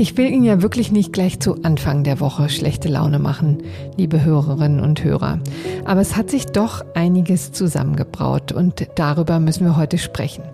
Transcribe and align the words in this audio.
Ich 0.00 0.16
will 0.16 0.32
Ihnen 0.32 0.44
ja 0.44 0.62
wirklich 0.62 0.92
nicht 0.92 1.12
gleich 1.12 1.40
zu 1.40 1.64
Anfang 1.64 2.04
der 2.04 2.20
Woche 2.20 2.48
schlechte 2.48 2.88
Laune 2.88 3.18
machen, 3.18 3.58
liebe 3.96 4.24
Hörerinnen 4.24 4.78
und 4.78 5.02
Hörer. 5.02 5.40
Aber 5.84 6.00
es 6.00 6.16
hat 6.16 6.30
sich 6.30 6.46
doch 6.46 6.84
einiges 6.94 7.50
zusammengebraut 7.50 8.52
und 8.52 8.86
darüber 8.94 9.40
müssen 9.40 9.64
wir 9.64 9.76
heute 9.76 9.98
sprechen. 9.98 10.44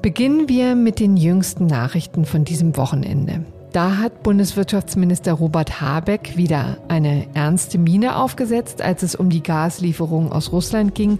Beginnen 0.00 0.48
wir 0.48 0.76
mit 0.76 0.98
den 0.98 1.18
jüngsten 1.18 1.66
Nachrichten 1.66 2.24
von 2.24 2.44
diesem 2.44 2.78
Wochenende. 2.78 3.44
Da 3.72 3.98
hat 3.98 4.22
Bundeswirtschaftsminister 4.22 5.34
Robert 5.34 5.82
Habeck 5.82 6.38
wieder 6.38 6.78
eine 6.88 7.26
ernste 7.34 7.76
Miene 7.76 8.16
aufgesetzt, 8.16 8.80
als 8.80 9.02
es 9.02 9.14
um 9.14 9.28
die 9.28 9.42
Gaslieferungen 9.42 10.32
aus 10.32 10.52
Russland 10.52 10.94
ging 10.94 11.18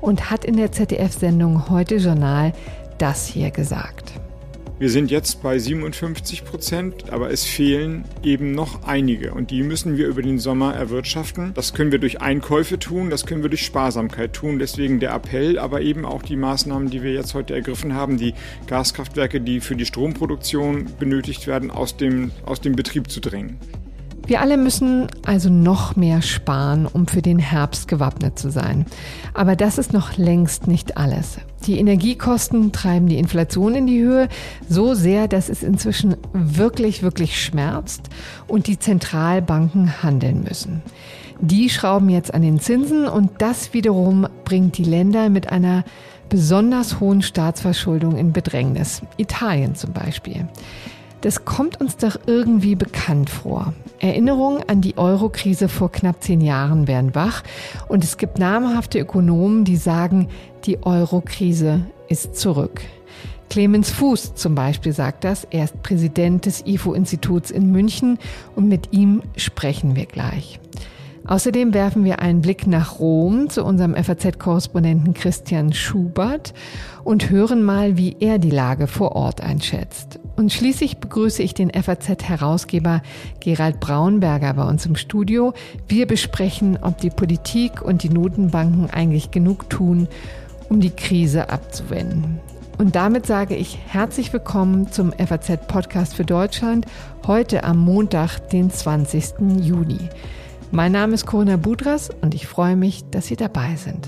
und 0.00 0.30
hat 0.30 0.44
in 0.44 0.56
der 0.56 0.72
ZDF-Sendung 0.72 1.68
Heute 1.68 1.96
Journal 1.96 2.52
das 2.98 3.26
hier 3.26 3.50
gesagt. 3.50 4.12
Wir 4.80 4.88
sind 4.88 5.10
jetzt 5.10 5.42
bei 5.42 5.58
57 5.58 6.42
Prozent, 6.46 7.10
aber 7.10 7.30
es 7.30 7.44
fehlen 7.44 8.06
eben 8.22 8.52
noch 8.52 8.84
einige 8.84 9.34
und 9.34 9.50
die 9.50 9.62
müssen 9.62 9.98
wir 9.98 10.08
über 10.08 10.22
den 10.22 10.38
Sommer 10.38 10.74
erwirtschaften. 10.74 11.52
Das 11.52 11.74
können 11.74 11.92
wir 11.92 11.98
durch 11.98 12.22
Einkäufe 12.22 12.78
tun, 12.78 13.10
das 13.10 13.26
können 13.26 13.42
wir 13.42 13.50
durch 13.50 13.62
Sparsamkeit 13.62 14.32
tun. 14.32 14.58
Deswegen 14.58 14.98
der 14.98 15.12
Appell, 15.12 15.58
aber 15.58 15.82
eben 15.82 16.06
auch 16.06 16.22
die 16.22 16.36
Maßnahmen, 16.36 16.88
die 16.88 17.02
wir 17.02 17.12
jetzt 17.12 17.34
heute 17.34 17.54
ergriffen 17.54 17.92
haben, 17.92 18.16
die 18.16 18.32
Gaskraftwerke, 18.68 19.42
die 19.42 19.60
für 19.60 19.76
die 19.76 19.84
Stromproduktion 19.84 20.86
benötigt 20.98 21.46
werden, 21.46 21.70
aus 21.70 21.98
dem, 21.98 22.32
aus 22.46 22.62
dem 22.62 22.74
Betrieb 22.74 23.10
zu 23.10 23.20
drängen. 23.20 23.58
Wir 24.30 24.42
alle 24.42 24.58
müssen 24.58 25.08
also 25.24 25.50
noch 25.50 25.96
mehr 25.96 26.22
sparen, 26.22 26.86
um 26.86 27.08
für 27.08 27.20
den 27.20 27.40
Herbst 27.40 27.88
gewappnet 27.88 28.38
zu 28.38 28.48
sein. 28.48 28.86
Aber 29.34 29.56
das 29.56 29.76
ist 29.76 29.92
noch 29.92 30.18
längst 30.18 30.68
nicht 30.68 30.96
alles. 30.96 31.38
Die 31.66 31.80
Energiekosten 31.80 32.70
treiben 32.70 33.08
die 33.08 33.18
Inflation 33.18 33.74
in 33.74 33.88
die 33.88 34.00
Höhe 34.00 34.28
so 34.68 34.94
sehr, 34.94 35.26
dass 35.26 35.48
es 35.48 35.64
inzwischen 35.64 36.16
wirklich, 36.32 37.02
wirklich 37.02 37.42
schmerzt 37.42 38.08
und 38.46 38.68
die 38.68 38.78
Zentralbanken 38.78 40.00
handeln 40.00 40.44
müssen. 40.44 40.80
Die 41.40 41.68
schrauben 41.68 42.08
jetzt 42.08 42.32
an 42.32 42.42
den 42.42 42.60
Zinsen 42.60 43.08
und 43.08 43.32
das 43.38 43.74
wiederum 43.74 44.28
bringt 44.44 44.78
die 44.78 44.84
Länder 44.84 45.28
mit 45.28 45.50
einer 45.50 45.82
besonders 46.28 47.00
hohen 47.00 47.22
Staatsverschuldung 47.22 48.16
in 48.16 48.32
Bedrängnis. 48.32 49.02
Italien 49.16 49.74
zum 49.74 49.92
Beispiel. 49.92 50.46
Das 51.20 51.44
kommt 51.44 51.80
uns 51.80 51.96
doch 51.96 52.16
irgendwie 52.26 52.74
bekannt 52.74 53.28
vor. 53.28 53.74
Erinnerungen 53.98 54.62
an 54.66 54.80
die 54.80 54.96
Euro-Krise 54.96 55.68
vor 55.68 55.92
knapp 55.92 56.22
zehn 56.22 56.40
Jahren 56.40 56.88
werden 56.88 57.14
wach 57.14 57.42
und 57.88 58.02
es 58.02 58.16
gibt 58.16 58.38
namhafte 58.38 58.98
Ökonomen, 58.98 59.64
die 59.64 59.76
sagen, 59.76 60.28
die 60.64 60.82
Euro-Krise 60.82 61.82
ist 62.08 62.36
zurück. 62.36 62.80
Clemens 63.50 63.90
Fuß 63.90 64.34
zum 64.36 64.54
Beispiel 64.54 64.92
sagt 64.92 65.24
das. 65.24 65.44
Er 65.50 65.64
ist 65.64 65.82
Präsident 65.82 66.46
des 66.46 66.64
IFO-Instituts 66.64 67.50
in 67.50 67.70
München 67.70 68.18
und 68.54 68.68
mit 68.68 68.92
ihm 68.92 69.22
sprechen 69.36 69.96
wir 69.96 70.06
gleich. 70.06 70.60
Außerdem 71.26 71.74
werfen 71.74 72.04
wir 72.04 72.20
einen 72.20 72.40
Blick 72.40 72.66
nach 72.66 72.98
Rom 72.98 73.50
zu 73.50 73.64
unserem 73.64 73.94
FAZ-Korrespondenten 73.94 75.14
Christian 75.14 75.72
Schubert 75.72 76.54
und 77.04 77.30
hören 77.30 77.62
mal, 77.62 77.96
wie 77.96 78.16
er 78.20 78.38
die 78.38 78.50
Lage 78.50 78.86
vor 78.86 79.12
Ort 79.12 79.40
einschätzt. 79.40 80.18
Und 80.36 80.52
schließlich 80.52 80.98
begrüße 80.98 81.42
ich 81.42 81.54
den 81.54 81.70
FAZ-Herausgeber 81.70 83.02
Gerald 83.40 83.80
Braunberger 83.80 84.54
bei 84.54 84.64
uns 84.64 84.86
im 84.86 84.96
Studio. 84.96 85.52
Wir 85.86 86.06
besprechen, 86.06 86.78
ob 86.80 86.98
die 86.98 87.10
Politik 87.10 87.82
und 87.82 88.02
die 88.02 88.08
Notenbanken 88.08 88.88
eigentlich 88.90 89.30
genug 89.30 89.68
tun, 89.68 90.08
um 90.68 90.80
die 90.80 90.90
Krise 90.90 91.50
abzuwenden. 91.50 92.40
Und 92.78 92.96
damit 92.96 93.26
sage 93.26 93.56
ich 93.56 93.78
herzlich 93.88 94.32
willkommen 94.32 94.90
zum 94.90 95.12
FAZ-Podcast 95.12 96.14
für 96.14 96.24
Deutschland, 96.24 96.86
heute 97.26 97.64
am 97.64 97.76
Montag, 97.76 98.48
den 98.48 98.70
20. 98.70 99.34
Juni. 99.60 99.98
Mein 100.72 100.92
Name 100.92 101.14
ist 101.14 101.26
Corona 101.26 101.56
Budras 101.56 102.10
und 102.20 102.32
ich 102.32 102.46
freue 102.46 102.76
mich, 102.76 103.02
dass 103.10 103.26
Sie 103.26 103.34
dabei 103.34 103.74
sind. 103.74 104.06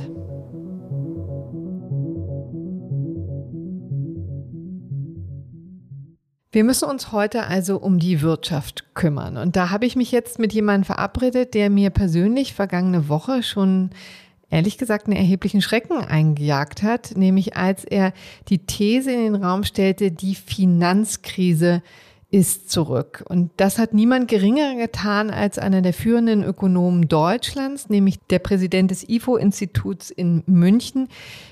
Wir 6.52 6.62
müssen 6.62 6.88
uns 6.88 7.10
heute 7.10 7.46
also 7.46 7.78
um 7.78 7.98
die 7.98 8.20
Wirtschaft 8.20 8.94
kümmern. 8.94 9.38
Und 9.38 9.56
da 9.56 9.70
habe 9.70 9.86
ich 9.86 9.96
mich 9.96 10.12
jetzt 10.12 10.38
mit 10.38 10.52
jemandem 10.52 10.84
verabredet, 10.84 11.54
der 11.54 11.68
mir 11.68 11.90
persönlich 11.90 12.54
vergangene 12.54 13.08
Woche 13.08 13.42
schon 13.42 13.90
ehrlich 14.48 14.78
gesagt 14.78 15.06
einen 15.06 15.16
erheblichen 15.16 15.62
Schrecken 15.62 15.96
eingejagt 15.96 16.84
hat, 16.84 17.16
nämlich 17.16 17.56
als 17.56 17.84
er 17.84 18.12
die 18.48 18.58
These 18.66 19.10
in 19.10 19.32
den 19.32 19.42
Raum 19.42 19.64
stellte, 19.64 20.12
die 20.12 20.36
Finanzkrise 20.36 21.82
ist 22.32 22.70
zurück. 22.70 23.22
Und 23.28 23.50
das 23.58 23.78
hat 23.78 23.92
niemand 23.92 24.26
geringer 24.26 24.74
getan 24.74 25.30
als 25.30 25.58
einer 25.58 25.82
der 25.82 25.92
führenden 25.92 26.42
Ökonomen 26.42 27.06
Deutschlands, 27.06 27.90
nämlich 27.90 28.18
der 28.30 28.38
Präsident 28.38 28.90
des 28.90 29.06
IFO-Instituts 29.06 30.10
in 30.10 30.42
München, 30.46 31.08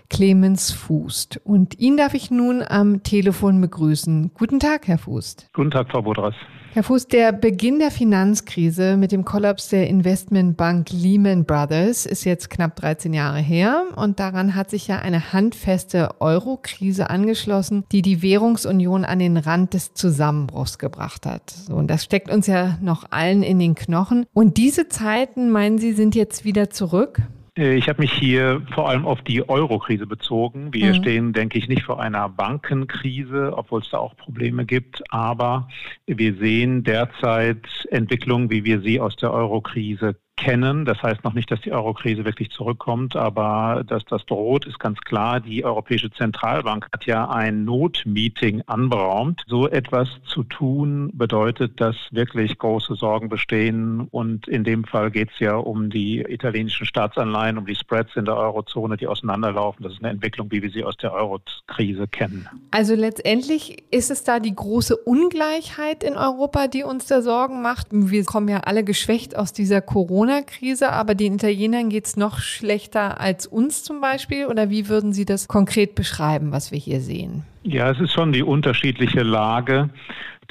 Clemens 0.08 0.72
Fußt. 0.72 1.42
Und 1.44 1.78
ihn 1.78 1.98
darf 1.98 2.14
ich 2.14 2.30
nun 2.30 2.64
am 2.66 3.02
Telefon 3.02 3.60
begrüßen. 3.60 4.32
Guten 4.32 4.58
Tag, 4.58 4.88
Herr 4.88 4.98
Fußt. 4.98 5.50
Guten 5.52 5.70
Tag, 5.70 5.90
Frau 5.90 6.00
Budras. 6.00 6.34
Herr 6.72 6.84
Fuß, 6.84 7.08
der 7.08 7.32
Beginn 7.32 7.80
der 7.80 7.90
Finanzkrise 7.90 8.96
mit 8.96 9.10
dem 9.10 9.24
Kollaps 9.24 9.70
der 9.70 9.88
Investmentbank 9.88 10.90
Lehman 10.92 11.44
Brothers 11.44 12.06
ist 12.06 12.22
jetzt 12.22 12.48
knapp 12.48 12.76
13 12.76 13.12
Jahre 13.12 13.40
her 13.40 13.86
und 13.96 14.20
daran 14.20 14.54
hat 14.54 14.70
sich 14.70 14.86
ja 14.86 15.00
eine 15.00 15.32
handfeste 15.32 16.20
Euro-Krise 16.20 17.10
angeschlossen, 17.10 17.82
die 17.90 18.02
die 18.02 18.22
Währungsunion 18.22 19.04
an 19.04 19.18
den 19.18 19.36
Rand 19.36 19.74
des 19.74 19.94
Zusammenbruchs 19.94 20.78
gebracht 20.78 21.26
hat. 21.26 21.50
So, 21.50 21.74
und 21.74 21.88
das 21.88 22.04
steckt 22.04 22.30
uns 22.30 22.46
ja 22.46 22.78
noch 22.80 23.10
allen 23.10 23.42
in 23.42 23.58
den 23.58 23.74
Knochen. 23.74 24.26
Und 24.32 24.56
diese 24.56 24.86
Zeiten, 24.86 25.50
meinen 25.50 25.78
Sie, 25.78 25.92
sind 25.92 26.14
jetzt 26.14 26.44
wieder 26.44 26.70
zurück? 26.70 27.20
Äh, 27.56 27.74
ich 27.74 27.88
habe 27.88 28.02
mich 28.02 28.12
hier 28.12 28.62
vor 28.74 28.88
allem 28.88 29.06
auf 29.06 29.22
die 29.22 29.48
Euro-Krise 29.48 30.06
bezogen. 30.06 30.72
Wir 30.72 30.90
mhm. 30.90 30.94
stehen, 30.94 31.32
denke 31.32 31.58
ich, 31.58 31.68
nicht 31.68 31.82
vor 31.82 32.00
einer 32.00 32.28
Bankenkrise, 32.28 33.52
obwohl 33.56 33.80
es 33.80 33.90
da 33.90 33.98
auch 33.98 34.16
Probleme 34.16 34.64
gibt. 34.64 35.02
Aber 35.10 35.68
wir 36.06 36.34
sehen 36.36 36.84
derzeit 36.84 37.66
Entwicklungen, 37.90 38.50
wie 38.50 38.64
wir 38.64 38.80
sie 38.80 39.00
aus 39.00 39.16
der 39.16 39.32
Euro-Krise 39.32 40.16
kennen. 40.40 40.84
Das 40.84 41.02
heißt 41.02 41.22
noch 41.22 41.34
nicht, 41.34 41.50
dass 41.50 41.60
die 41.60 41.72
Euro-Krise 41.72 42.24
wirklich 42.24 42.50
zurückkommt, 42.50 43.14
aber 43.14 43.84
dass 43.86 44.04
das 44.06 44.24
droht, 44.24 44.66
ist 44.66 44.80
ganz 44.80 44.98
klar. 45.00 45.40
Die 45.40 45.64
Europäische 45.64 46.10
Zentralbank 46.10 46.86
hat 46.92 47.04
ja 47.04 47.28
ein 47.28 47.64
Notmeeting 47.64 48.62
anberaumt. 48.66 49.42
So 49.46 49.68
etwas 49.68 50.08
zu 50.24 50.42
tun 50.42 51.10
bedeutet, 51.12 51.80
dass 51.80 51.96
wirklich 52.10 52.58
große 52.58 52.94
Sorgen 52.94 53.28
bestehen. 53.28 54.08
Und 54.10 54.48
in 54.48 54.64
dem 54.64 54.84
Fall 54.84 55.10
geht 55.10 55.30
es 55.30 55.38
ja 55.40 55.56
um 55.56 55.90
die 55.90 56.20
italienischen 56.20 56.86
Staatsanleihen, 56.86 57.58
um 57.58 57.66
die 57.66 57.76
Spreads 57.76 58.16
in 58.16 58.24
der 58.24 58.36
Eurozone, 58.36 58.96
die 58.96 59.06
auseinanderlaufen. 59.06 59.82
Das 59.82 59.92
ist 59.92 59.98
eine 60.02 60.10
Entwicklung, 60.10 60.50
wie 60.50 60.62
wir 60.62 60.70
sie 60.70 60.84
aus 60.84 60.96
der 60.96 61.12
Euro-Krise 61.12 62.08
kennen. 62.08 62.48
Also 62.70 62.94
letztendlich 62.94 63.84
ist 63.90 64.10
es 64.10 64.24
da 64.24 64.40
die 64.40 64.54
große 64.54 64.96
Ungleichheit 64.96 66.02
in 66.02 66.16
Europa, 66.16 66.66
die 66.66 66.82
uns 66.82 67.06
da 67.06 67.20
Sorgen 67.20 67.60
macht. 67.60 67.88
Wir 67.90 68.24
kommen 68.24 68.48
ja 68.48 68.60
alle 68.60 68.84
geschwächt 68.84 69.36
aus 69.36 69.52
dieser 69.52 69.82
Corona 69.82 70.29
Corona-Krise, 70.30 70.92
aber 70.92 71.14
den 71.14 71.34
Italienern 71.34 71.88
geht 71.88 72.06
es 72.06 72.16
noch 72.16 72.38
schlechter 72.38 73.20
als 73.20 73.46
uns 73.46 73.82
zum 73.82 74.00
Beispiel? 74.00 74.46
Oder 74.46 74.70
wie 74.70 74.88
würden 74.88 75.12
Sie 75.12 75.24
das 75.24 75.48
konkret 75.48 75.94
beschreiben, 75.94 76.52
was 76.52 76.70
wir 76.70 76.78
hier 76.78 77.00
sehen? 77.00 77.42
Ja, 77.62 77.90
es 77.90 78.00
ist 78.00 78.12
schon 78.12 78.32
die 78.32 78.42
unterschiedliche 78.42 79.22
Lage 79.22 79.90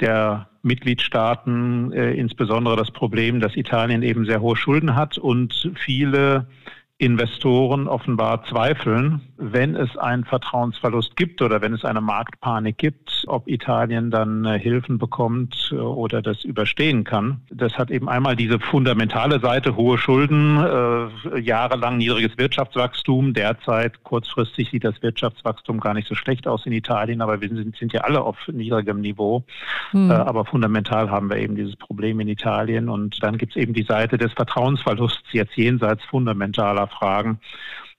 der 0.00 0.48
Mitgliedstaaten, 0.62 1.92
äh, 1.92 2.12
insbesondere 2.12 2.76
das 2.76 2.90
Problem, 2.90 3.40
dass 3.40 3.56
Italien 3.56 4.02
eben 4.02 4.26
sehr 4.26 4.40
hohe 4.40 4.56
Schulden 4.56 4.94
hat 4.94 5.16
und 5.16 5.72
viele 5.76 6.46
Investoren 6.98 7.88
offenbar 7.88 8.44
zweifeln, 8.44 9.22
wenn 9.40 9.74
es 9.74 9.96
einen 9.96 10.24
Vertrauensverlust 10.24 11.16
gibt 11.16 11.40
oder 11.40 11.62
wenn 11.62 11.72
es 11.72 11.84
eine 11.84 12.02
Marktpanik 12.02 12.76
gibt, 12.76 13.24
ob 13.26 13.48
Italien 13.48 14.10
dann 14.10 14.44
äh, 14.44 14.58
Hilfen 14.58 14.98
bekommt 14.98 15.70
äh, 15.72 15.76
oder 15.76 16.20
das 16.20 16.44
überstehen 16.44 17.04
kann. 17.04 17.40
Das 17.50 17.78
hat 17.78 17.90
eben 17.90 18.08
einmal 18.08 18.36
diese 18.36 18.60
fundamentale 18.60 19.40
Seite, 19.40 19.76
hohe 19.76 19.96
Schulden, 19.96 20.58
äh, 20.58 21.40
jahrelang 21.40 21.96
niedriges 21.96 22.36
Wirtschaftswachstum. 22.36 23.32
Derzeit 23.32 24.04
kurzfristig 24.04 24.70
sieht 24.70 24.84
das 24.84 25.02
Wirtschaftswachstum 25.02 25.80
gar 25.80 25.94
nicht 25.94 26.06
so 26.06 26.14
schlecht 26.14 26.46
aus 26.46 26.66
in 26.66 26.72
Italien, 26.72 27.22
aber 27.22 27.40
wir 27.40 27.48
sind, 27.48 27.74
sind 27.76 27.94
ja 27.94 28.02
alle 28.02 28.20
auf 28.20 28.36
niedrigem 28.48 29.00
Niveau. 29.00 29.44
Hm. 29.92 30.10
Äh, 30.10 30.14
aber 30.14 30.44
fundamental 30.44 31.10
haben 31.10 31.30
wir 31.30 31.38
eben 31.38 31.56
dieses 31.56 31.76
Problem 31.76 32.20
in 32.20 32.28
Italien. 32.28 32.90
Und 32.90 33.22
dann 33.22 33.38
gibt 33.38 33.56
es 33.56 33.62
eben 33.62 33.72
die 33.72 33.84
Seite 33.84 34.18
des 34.18 34.32
Vertrauensverlusts, 34.34 35.32
jetzt 35.32 35.56
jenseits 35.56 36.04
fundamentaler 36.04 36.86
Fragen. 36.88 37.40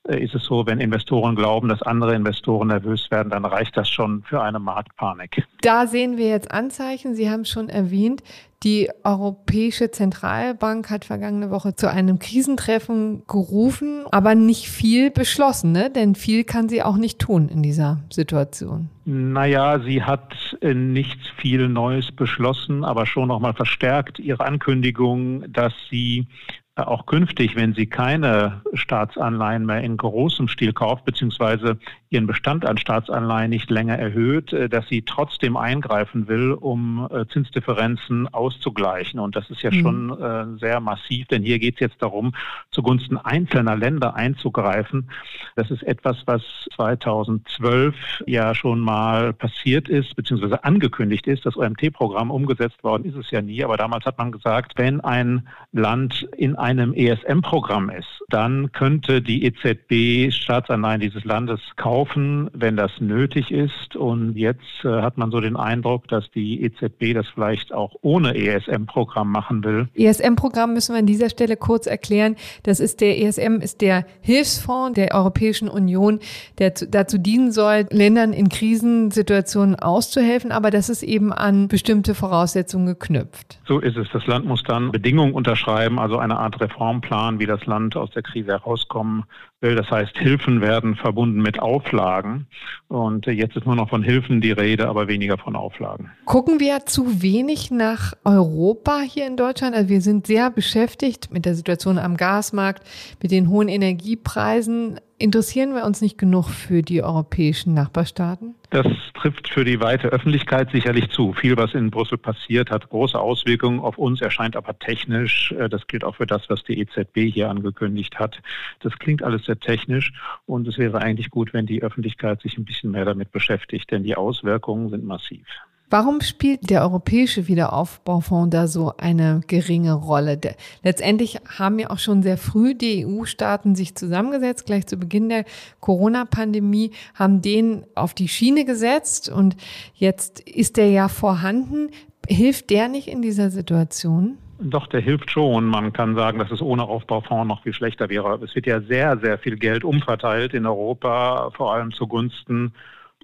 Äh, 0.07 0.23
ist 0.23 0.33
es 0.33 0.43
so, 0.45 0.65
wenn 0.65 0.79
Investoren 0.79 1.35
glauben, 1.35 1.69
dass 1.69 1.81
andere 1.81 2.15
Investoren 2.15 2.69
nervös 2.69 3.09
werden, 3.11 3.29
dann 3.29 3.45
reicht 3.45 3.77
das 3.77 3.89
schon 3.89 4.23
für 4.23 4.41
eine 4.41 4.59
Marktpanik. 4.59 5.45
Da 5.61 5.87
sehen 5.87 6.17
wir 6.17 6.27
jetzt 6.27 6.51
Anzeichen. 6.51 7.15
Sie 7.15 7.29
haben 7.29 7.45
schon 7.45 7.69
erwähnt, 7.69 8.23
die 8.63 8.91
Europäische 9.03 9.89
Zentralbank 9.89 10.91
hat 10.91 11.03
vergangene 11.03 11.49
Woche 11.49 11.73
zu 11.73 11.89
einem 11.89 12.19
Krisentreffen 12.19 13.23
gerufen, 13.27 14.05
aber 14.11 14.35
nicht 14.35 14.69
viel 14.69 15.09
beschlossen, 15.09 15.71
ne? 15.71 15.89
denn 15.89 16.13
viel 16.13 16.43
kann 16.43 16.69
sie 16.69 16.83
auch 16.83 16.97
nicht 16.97 17.17
tun 17.17 17.49
in 17.49 17.63
dieser 17.63 18.01
Situation. 18.11 18.89
Naja, 19.05 19.79
sie 19.79 20.03
hat 20.03 20.35
äh, 20.61 20.75
nichts 20.75 21.27
viel 21.37 21.69
Neues 21.69 22.11
beschlossen, 22.11 22.83
aber 22.83 23.07
schon 23.07 23.29
nochmal 23.29 23.53
verstärkt 23.53 24.19
ihre 24.19 24.45
Ankündigung, 24.45 25.51
dass 25.51 25.73
sie 25.89 26.27
auch 26.75 27.05
künftig, 27.05 27.57
wenn 27.57 27.73
sie 27.73 27.85
keine 27.85 28.61
Staatsanleihen 28.73 29.65
mehr 29.65 29.81
in 29.81 29.97
großem 29.97 30.47
Stil 30.47 30.71
kauft, 30.71 31.03
beziehungsweise 31.03 31.77
ihren 32.09 32.27
Bestand 32.27 32.65
an 32.65 32.77
Staatsanleihen 32.77 33.49
nicht 33.49 33.69
länger 33.69 33.97
erhöht, 33.97 34.53
äh, 34.53 34.69
dass 34.69 34.87
sie 34.87 35.01
trotzdem 35.01 35.57
eingreifen 35.57 36.27
will, 36.29 36.53
um 36.53 37.07
äh, 37.11 37.25
Zinsdifferenzen 37.27 38.27
auszugleichen. 38.33 39.19
Und 39.19 39.35
das 39.35 39.49
ist 39.49 39.61
ja 39.63 39.71
mhm. 39.71 39.81
schon 39.81 40.21
äh, 40.21 40.59
sehr 40.59 40.79
massiv, 40.79 41.27
denn 41.27 41.43
hier 41.43 41.59
geht 41.59 41.75
es 41.75 41.81
jetzt 41.81 42.01
darum, 42.01 42.33
zugunsten 42.71 43.17
einzelner 43.17 43.75
Länder 43.75 44.15
einzugreifen. 44.15 45.09
Das 45.57 45.71
ist 45.71 45.83
etwas, 45.83 46.17
was 46.25 46.41
2012 46.75 47.95
ja 48.27 48.55
schon 48.55 48.79
mal 48.79 49.33
passiert 49.33 49.89
ist, 49.89 50.15
beziehungsweise 50.15 50.63
angekündigt 50.63 51.27
ist. 51.27 51.45
Das 51.45 51.57
OMT-Programm 51.57 52.31
umgesetzt 52.31 52.81
worden 52.83 53.03
ist 53.05 53.15
es 53.15 53.29
ja 53.31 53.41
nie, 53.41 53.63
aber 53.63 53.75
damals 53.75 54.05
hat 54.05 54.17
man 54.17 54.31
gesagt, 54.31 54.73
wenn 54.77 55.01
ein 55.01 55.47
Land 55.73 56.29
in 56.37 56.55
einem 56.61 56.93
ESM-Programm 56.93 57.89
ist, 57.89 58.07
dann 58.29 58.71
könnte 58.71 59.21
die 59.21 59.43
EZB 59.45 60.33
Staatsanleihen 60.33 61.01
dieses 61.01 61.25
Landes 61.25 61.59
kaufen 61.75 62.49
wenn 62.53 62.75
das 62.75 62.91
nötig 62.99 63.51
ist. 63.51 63.95
Und 63.95 64.35
jetzt 64.35 64.83
äh, 64.83 65.01
hat 65.01 65.17
man 65.17 65.31
so 65.31 65.39
den 65.39 65.55
Eindruck, 65.55 66.07
dass 66.07 66.29
die 66.31 66.63
EZB 66.63 67.13
das 67.13 67.27
vielleicht 67.33 67.73
auch 67.73 67.95
ohne 68.01 68.35
ESM-Programm 68.35 69.31
machen 69.31 69.63
will. 69.63 69.87
ESM-Programm 69.95 70.73
müssen 70.73 70.93
wir 70.93 70.99
an 70.99 71.05
dieser 71.05 71.29
Stelle 71.29 71.57
kurz 71.57 71.87
erklären. 71.87 72.35
Das 72.63 72.79
ist 72.79 73.01
der 73.01 73.19
ESM 73.21 73.55
ist 73.61 73.81
der 73.81 74.05
Hilfsfonds 74.21 74.95
der 74.95 75.13
Europäischen 75.13 75.67
Union, 75.67 76.19
der 76.59 76.75
zu, 76.75 76.87
dazu 76.87 77.17
dienen 77.17 77.51
soll, 77.51 77.85
Ländern 77.89 78.33
in 78.33 78.49
Krisensituationen 78.49 79.75
auszuhelfen, 79.75 80.51
aber 80.51 80.71
das 80.71 80.89
ist 80.89 81.03
eben 81.03 81.33
an 81.33 81.67
bestimmte 81.67 82.15
Voraussetzungen 82.15 82.85
geknüpft. 82.85 83.59
So 83.67 83.79
ist 83.79 83.97
es. 83.97 84.07
Das 84.13 84.25
Land 84.27 84.45
muss 84.45 84.63
dann 84.63 84.91
Bedingungen 84.91 85.33
unterschreiben, 85.33 85.99
also 85.99 86.17
eine 86.17 86.37
Art 86.37 86.50
Reformplan, 86.59 87.39
wie 87.39 87.45
das 87.45 87.65
Land 87.65 87.95
aus 87.95 88.09
der 88.11 88.23
Krise 88.23 88.51
herauskommen. 88.51 89.25
Das 89.61 89.91
heißt, 89.91 90.17
Hilfen 90.17 90.59
werden 90.59 90.95
verbunden 90.95 91.39
mit 91.39 91.59
Auflagen. 91.59 92.47
Und 92.87 93.27
jetzt 93.27 93.55
ist 93.55 93.67
nur 93.67 93.75
noch 93.75 93.89
von 93.89 94.01
Hilfen 94.01 94.41
die 94.41 94.51
Rede, 94.51 94.89
aber 94.89 95.07
weniger 95.07 95.37
von 95.37 95.55
Auflagen. 95.55 96.09
Gucken 96.25 96.59
wir 96.59 96.87
zu 96.87 97.21
wenig 97.21 97.69
nach 97.69 98.13
Europa 98.25 99.01
hier 99.01 99.27
in 99.27 99.37
Deutschland? 99.37 99.75
Also 99.75 99.89
wir 99.89 100.01
sind 100.01 100.25
sehr 100.25 100.49
beschäftigt 100.49 101.31
mit 101.31 101.45
der 101.45 101.53
Situation 101.53 101.99
am 101.99 102.17
Gasmarkt, 102.17 102.83
mit 103.21 103.31
den 103.31 103.49
hohen 103.49 103.67
Energiepreisen. 103.67 104.99
Interessieren 105.19 105.75
wir 105.75 105.85
uns 105.85 106.01
nicht 106.01 106.17
genug 106.17 106.49
für 106.49 106.81
die 106.81 107.03
europäischen 107.03 107.75
Nachbarstaaten? 107.75 108.55
Das 108.71 108.87
trifft 109.13 109.49
für 109.49 109.63
die 109.63 109.79
weite 109.79 110.07
Öffentlichkeit 110.07 110.71
sicherlich 110.71 111.09
zu. 111.09 111.33
Viel, 111.33 111.57
was 111.57 111.75
in 111.75 111.91
Brüssel 111.91 112.17
passiert, 112.17 112.71
hat 112.71 112.89
große 112.89 113.19
Auswirkungen 113.19 113.81
auf 113.81 113.99
uns, 113.99 114.21
erscheint 114.21 114.55
aber 114.55 114.79
technisch. 114.79 115.51
Äh, 115.51 115.69
das 115.69 115.85
gilt 115.87 116.03
auch 116.03 116.15
für 116.15 116.25
das, 116.25 116.49
was 116.49 116.63
die 116.63 116.79
EZB 116.79 117.31
hier 117.31 117.49
angekündigt 117.49 118.17
hat. 118.17 118.39
Das 118.79 118.97
klingt 118.97 119.21
alles 119.21 119.45
sehr 119.45 119.50
technisch 119.59 120.13
und 120.45 120.67
es 120.67 120.77
wäre 120.77 120.99
eigentlich 120.99 121.29
gut, 121.29 121.53
wenn 121.53 121.65
die 121.65 121.83
Öffentlichkeit 121.83 122.41
sich 122.41 122.57
ein 122.57 122.65
bisschen 122.65 122.91
mehr 122.91 123.05
damit 123.05 123.31
beschäftigt, 123.31 123.91
denn 123.91 124.03
die 124.03 124.15
Auswirkungen 124.15 124.89
sind 124.89 125.03
massiv. 125.03 125.45
Warum 125.91 126.21
spielt 126.21 126.69
der 126.69 126.83
Europäische 126.83 127.49
Wiederaufbaufonds 127.49 128.51
da 128.51 128.67
so 128.67 128.93
eine 128.95 129.41
geringe 129.45 129.91
Rolle? 129.91 130.39
Letztendlich 130.83 131.39
haben 131.59 131.79
ja 131.79 131.89
auch 131.89 131.99
schon 131.99 132.23
sehr 132.23 132.37
früh 132.37 132.75
die 132.75 133.05
EU-Staaten 133.05 133.75
sich 133.75 133.93
zusammengesetzt, 133.95 134.65
gleich 134.65 134.87
zu 134.87 134.95
Beginn 134.95 135.27
der 135.27 135.43
Corona-Pandemie, 135.81 136.91
haben 137.13 137.41
den 137.41 137.85
auf 137.93 138.13
die 138.13 138.29
Schiene 138.29 138.63
gesetzt 138.63 139.27
und 139.27 139.57
jetzt 139.93 140.39
ist 140.39 140.77
der 140.77 140.89
ja 140.89 141.09
vorhanden. 141.09 141.89
Hilft 142.25 142.69
der 142.69 142.87
nicht 142.87 143.09
in 143.09 143.21
dieser 143.21 143.49
Situation? 143.49 144.37
Doch, 144.63 144.85
der 144.85 145.01
hilft 145.01 145.31
schon. 145.31 145.65
Man 145.65 145.91
kann 145.91 146.15
sagen, 146.15 146.37
dass 146.37 146.51
es 146.51 146.61
ohne 146.61 146.83
Aufbaufonds 146.83 147.47
noch 147.47 147.63
viel 147.63 147.73
schlechter 147.73 148.09
wäre. 148.09 148.39
Es 148.43 148.53
wird 148.53 148.67
ja 148.67 148.79
sehr, 148.81 149.17
sehr 149.17 149.39
viel 149.39 149.57
Geld 149.57 149.83
umverteilt 149.83 150.53
in 150.53 150.67
Europa, 150.67 151.49
vor 151.51 151.73
allem 151.73 151.91
zugunsten 151.91 152.73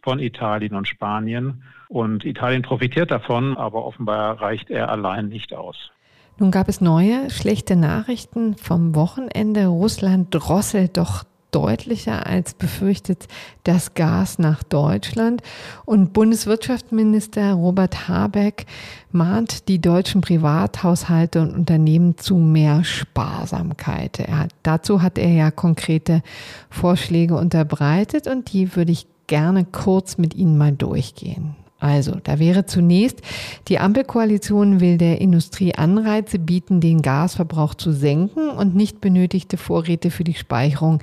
von 0.01 0.17
Italien 0.17 0.73
und 0.73 0.87
Spanien. 0.87 1.63
Und 1.89 2.25
Italien 2.25 2.63
profitiert 2.63 3.11
davon, 3.11 3.55
aber 3.55 3.85
offenbar 3.85 4.41
reicht 4.41 4.71
er 4.71 4.89
allein 4.89 5.27
nicht 5.27 5.53
aus. 5.53 5.91
Nun 6.39 6.49
gab 6.49 6.69
es 6.69 6.81
neue 6.81 7.29
schlechte 7.29 7.75
Nachrichten 7.75 8.55
vom 8.55 8.95
Wochenende. 8.95 9.67
Russland 9.67 10.29
drosselt 10.31 10.97
doch 10.97 11.23
deutlicher 11.57 12.27
als 12.27 12.53
befürchtet 12.53 13.27
das 13.63 13.95
Gas 13.95 14.37
nach 14.37 14.61
Deutschland. 14.61 15.41
Und 15.85 16.13
Bundeswirtschaftsminister 16.13 17.53
Robert 17.53 18.07
Habeck 18.07 18.67
mahnt 19.11 19.67
die 19.67 19.81
deutschen 19.81 20.21
Privathaushalte 20.21 21.41
und 21.41 21.55
Unternehmen 21.55 22.15
zu 22.15 22.35
mehr 22.35 22.83
Sparsamkeit. 22.83 24.19
Hat, 24.19 24.51
dazu 24.61 25.01
hat 25.01 25.17
er 25.17 25.31
ja 25.31 25.49
konkrete 25.49 26.21
Vorschläge 26.69 27.35
unterbreitet 27.35 28.27
und 28.27 28.53
die 28.53 28.75
würde 28.75 28.91
ich 28.91 29.07
gerne 29.25 29.65
kurz 29.65 30.19
mit 30.19 30.35
Ihnen 30.35 30.59
mal 30.59 30.73
durchgehen. 30.73 31.55
Also, 31.79 32.17
da 32.23 32.39
wäre 32.39 32.65
zunächst, 32.65 33.21
die 33.67 33.77
Ampelkoalition 33.77 34.79
will 34.79 34.97
der 34.97 35.21
Industrie 35.21 35.75
Anreize 35.75 36.39
bieten, 36.39 36.81
den 36.81 37.03
Gasverbrauch 37.03 37.75
zu 37.75 37.91
senken 37.91 38.49
und 38.49 38.75
nicht 38.75 38.99
benötigte 38.99 39.57
Vorräte 39.57 40.09
für 40.09 40.23
die 40.23 40.33
Speicherung 40.33 40.99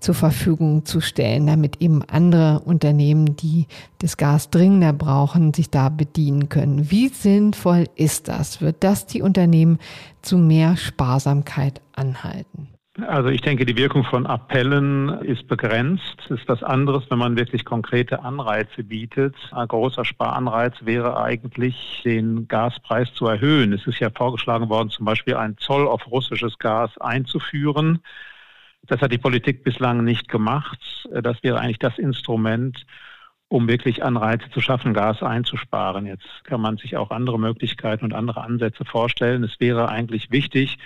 zur 0.00 0.14
Verfügung 0.14 0.84
zu 0.84 1.00
stellen, 1.00 1.46
damit 1.46 1.80
eben 1.80 2.02
andere 2.02 2.60
Unternehmen, 2.64 3.36
die 3.36 3.66
das 3.98 4.16
Gas 4.16 4.50
dringender 4.50 4.92
brauchen, 4.92 5.54
sich 5.54 5.70
da 5.70 5.90
bedienen 5.90 6.48
können. 6.48 6.90
Wie 6.90 7.08
sinnvoll 7.08 7.84
ist 7.94 8.28
das? 8.28 8.60
Wird 8.60 8.76
das 8.80 9.06
die 9.06 9.22
Unternehmen 9.22 9.78
zu 10.22 10.38
mehr 10.38 10.76
Sparsamkeit 10.76 11.80
anhalten? 11.92 12.68
Also 13.06 13.28
ich 13.28 13.40
denke, 13.40 13.64
die 13.66 13.76
Wirkung 13.76 14.04
von 14.04 14.26
Appellen 14.26 15.08
ist 15.22 15.46
begrenzt. 15.46 16.16
Ist 16.28 16.48
was 16.48 16.62
anderes, 16.62 17.04
wenn 17.10 17.18
man 17.18 17.36
wirklich 17.36 17.64
konkrete 17.64 18.22
Anreize 18.22 18.84
bietet. 18.84 19.34
Ein 19.52 19.68
großer 19.68 20.04
Sparanreiz 20.04 20.74
wäre 20.80 21.22
eigentlich, 21.22 22.02
den 22.04 22.48
Gaspreis 22.48 23.12
zu 23.14 23.26
erhöhen. 23.26 23.72
Es 23.72 23.86
ist 23.86 24.00
ja 24.00 24.10
vorgeschlagen 24.10 24.68
worden, 24.68 24.90
zum 24.90 25.04
Beispiel 25.06 25.36
einen 25.36 25.58
Zoll 25.58 25.86
auf 25.86 26.06
russisches 26.10 26.58
Gas 26.58 26.96
einzuführen. 26.98 28.00
Das 28.86 29.00
hat 29.00 29.12
die 29.12 29.18
Politik 29.18 29.62
bislang 29.62 30.04
nicht 30.04 30.28
gemacht. 30.28 31.08
Das 31.12 31.42
wäre 31.42 31.60
eigentlich 31.60 31.78
das 31.78 31.98
Instrument, 31.98 32.86
um 33.48 33.68
wirklich 33.68 34.02
Anreize 34.02 34.50
zu 34.50 34.60
schaffen, 34.60 34.94
Gas 34.94 35.22
einzusparen. 35.22 36.06
Jetzt 36.06 36.44
kann 36.44 36.60
man 36.60 36.76
sich 36.76 36.96
auch 36.96 37.10
andere 37.10 37.38
Möglichkeiten 37.38 38.04
und 38.04 38.14
andere 38.14 38.42
Ansätze 38.42 38.84
vorstellen. 38.84 39.44
Es 39.44 39.60
wäre 39.60 39.88
eigentlich 39.88 40.30
wichtig, 40.30 40.78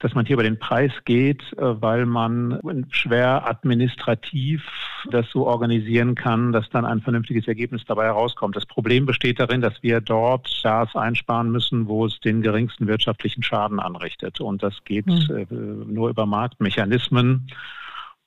dass 0.00 0.14
man 0.14 0.26
hier 0.26 0.34
über 0.34 0.42
den 0.42 0.58
Preis 0.58 0.92
geht, 1.04 1.42
äh, 1.54 1.80
weil 1.80 2.06
man 2.06 2.60
schwer 2.90 3.48
administrativ 3.48 4.62
das 5.10 5.26
so 5.30 5.46
organisieren 5.46 6.14
kann, 6.14 6.52
dass 6.52 6.68
dann 6.70 6.84
ein 6.84 7.00
vernünftiges 7.00 7.46
Ergebnis 7.48 7.82
dabei 7.86 8.04
herauskommt. 8.04 8.56
Das 8.56 8.66
Problem 8.66 9.06
besteht 9.06 9.40
darin, 9.40 9.60
dass 9.60 9.82
wir 9.82 10.00
dort 10.00 10.48
Gas 10.62 10.94
einsparen 10.94 11.50
müssen, 11.50 11.88
wo 11.88 12.06
es 12.06 12.20
den 12.20 12.42
geringsten 12.42 12.86
wirtschaftlichen 12.86 13.42
Schaden 13.42 13.80
anrichtet. 13.80 14.40
Und 14.40 14.62
das 14.62 14.74
geht 14.84 15.06
mhm. 15.06 15.86
nur 15.88 16.10
über 16.10 16.26
Marktmechanismen. 16.26 17.48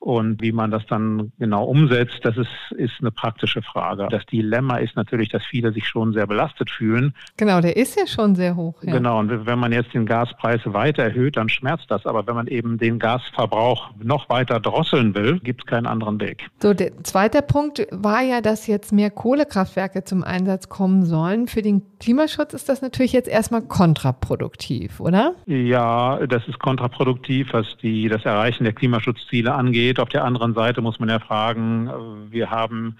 Und 0.01 0.41
wie 0.41 0.51
man 0.51 0.71
das 0.71 0.83
dann 0.87 1.31
genau 1.37 1.63
umsetzt, 1.65 2.21
das 2.23 2.35
ist, 2.35 2.49
ist 2.75 2.93
eine 3.01 3.11
praktische 3.11 3.61
Frage. 3.61 4.07
Das 4.09 4.25
Dilemma 4.25 4.77
ist 4.77 4.95
natürlich, 4.95 5.29
dass 5.29 5.45
viele 5.45 5.71
sich 5.73 5.87
schon 5.87 6.11
sehr 6.13 6.25
belastet 6.25 6.71
fühlen. 6.71 7.13
Genau, 7.37 7.61
der 7.61 7.77
ist 7.77 7.95
ja 7.99 8.07
schon 8.07 8.33
sehr 8.33 8.55
hoch. 8.55 8.81
Ja. 8.81 8.93
Genau, 8.93 9.19
und 9.19 9.45
wenn 9.45 9.59
man 9.59 9.71
jetzt 9.71 9.93
den 9.93 10.07
Gaspreis 10.07 10.61
weiter 10.65 11.03
erhöht, 11.03 11.37
dann 11.37 11.49
schmerzt 11.49 11.85
das. 11.89 12.07
Aber 12.07 12.25
wenn 12.25 12.33
man 12.33 12.47
eben 12.47 12.79
den 12.79 12.97
Gasverbrauch 12.97 13.91
noch 14.01 14.27
weiter 14.27 14.59
drosseln 14.59 15.13
will, 15.13 15.39
gibt 15.39 15.61
es 15.61 15.67
keinen 15.67 15.85
anderen 15.85 16.19
Weg. 16.19 16.49
So, 16.63 16.73
der 16.73 17.03
zweite 17.03 17.43
Punkt 17.43 17.85
war 17.91 18.23
ja, 18.23 18.41
dass 18.41 18.65
jetzt 18.65 18.91
mehr 18.91 19.11
Kohlekraftwerke 19.11 20.03
zum 20.03 20.23
Einsatz 20.23 20.67
kommen 20.67 21.05
sollen. 21.05 21.47
Für 21.47 21.61
den 21.61 21.83
Klimaschutz 21.99 22.55
ist 22.55 22.69
das 22.69 22.81
natürlich 22.81 23.13
jetzt 23.13 23.29
erstmal 23.29 23.61
kontraproduktiv, 23.61 24.99
oder? 24.99 25.35
Ja, 25.45 26.25
das 26.25 26.47
ist 26.47 26.57
kontraproduktiv, 26.57 27.49
was 27.51 27.67
die, 27.83 28.09
das 28.09 28.25
Erreichen 28.25 28.63
der 28.63 28.73
Klimaschutzziele 28.73 29.53
angeht 29.53 29.90
geht. 29.91 29.99
Auf 29.99 30.09
der 30.09 30.23
anderen 30.23 30.53
Seite 30.53 30.81
muss 30.81 30.99
man 30.99 31.09
ja 31.09 31.19
fragen, 31.19 31.89
wir 32.31 32.49
haben 32.49 32.95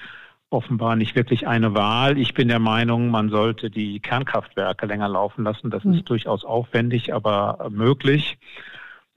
offenbar 0.50 0.98
nicht 0.98 1.16
wirklich 1.16 1.48
eine 1.48 1.74
Wahl. 1.74 2.18
Ich 2.18 2.34
bin 2.34 2.50
der 2.50 2.60
Meinung, 2.60 3.10
man 3.10 3.30
sollte 3.30 3.70
die 3.70 4.02
Kernkraftwerke 4.02 4.86
länger 4.86 5.08
laufen 5.08 5.46
lassen. 5.46 5.70
Das 5.72 5.86
ist 5.86 5.92
mhm. 5.92 6.06
durchaus 6.06 6.44
aufwendig, 6.44 7.14
aber 7.14 7.70
möglich. 7.72 8.38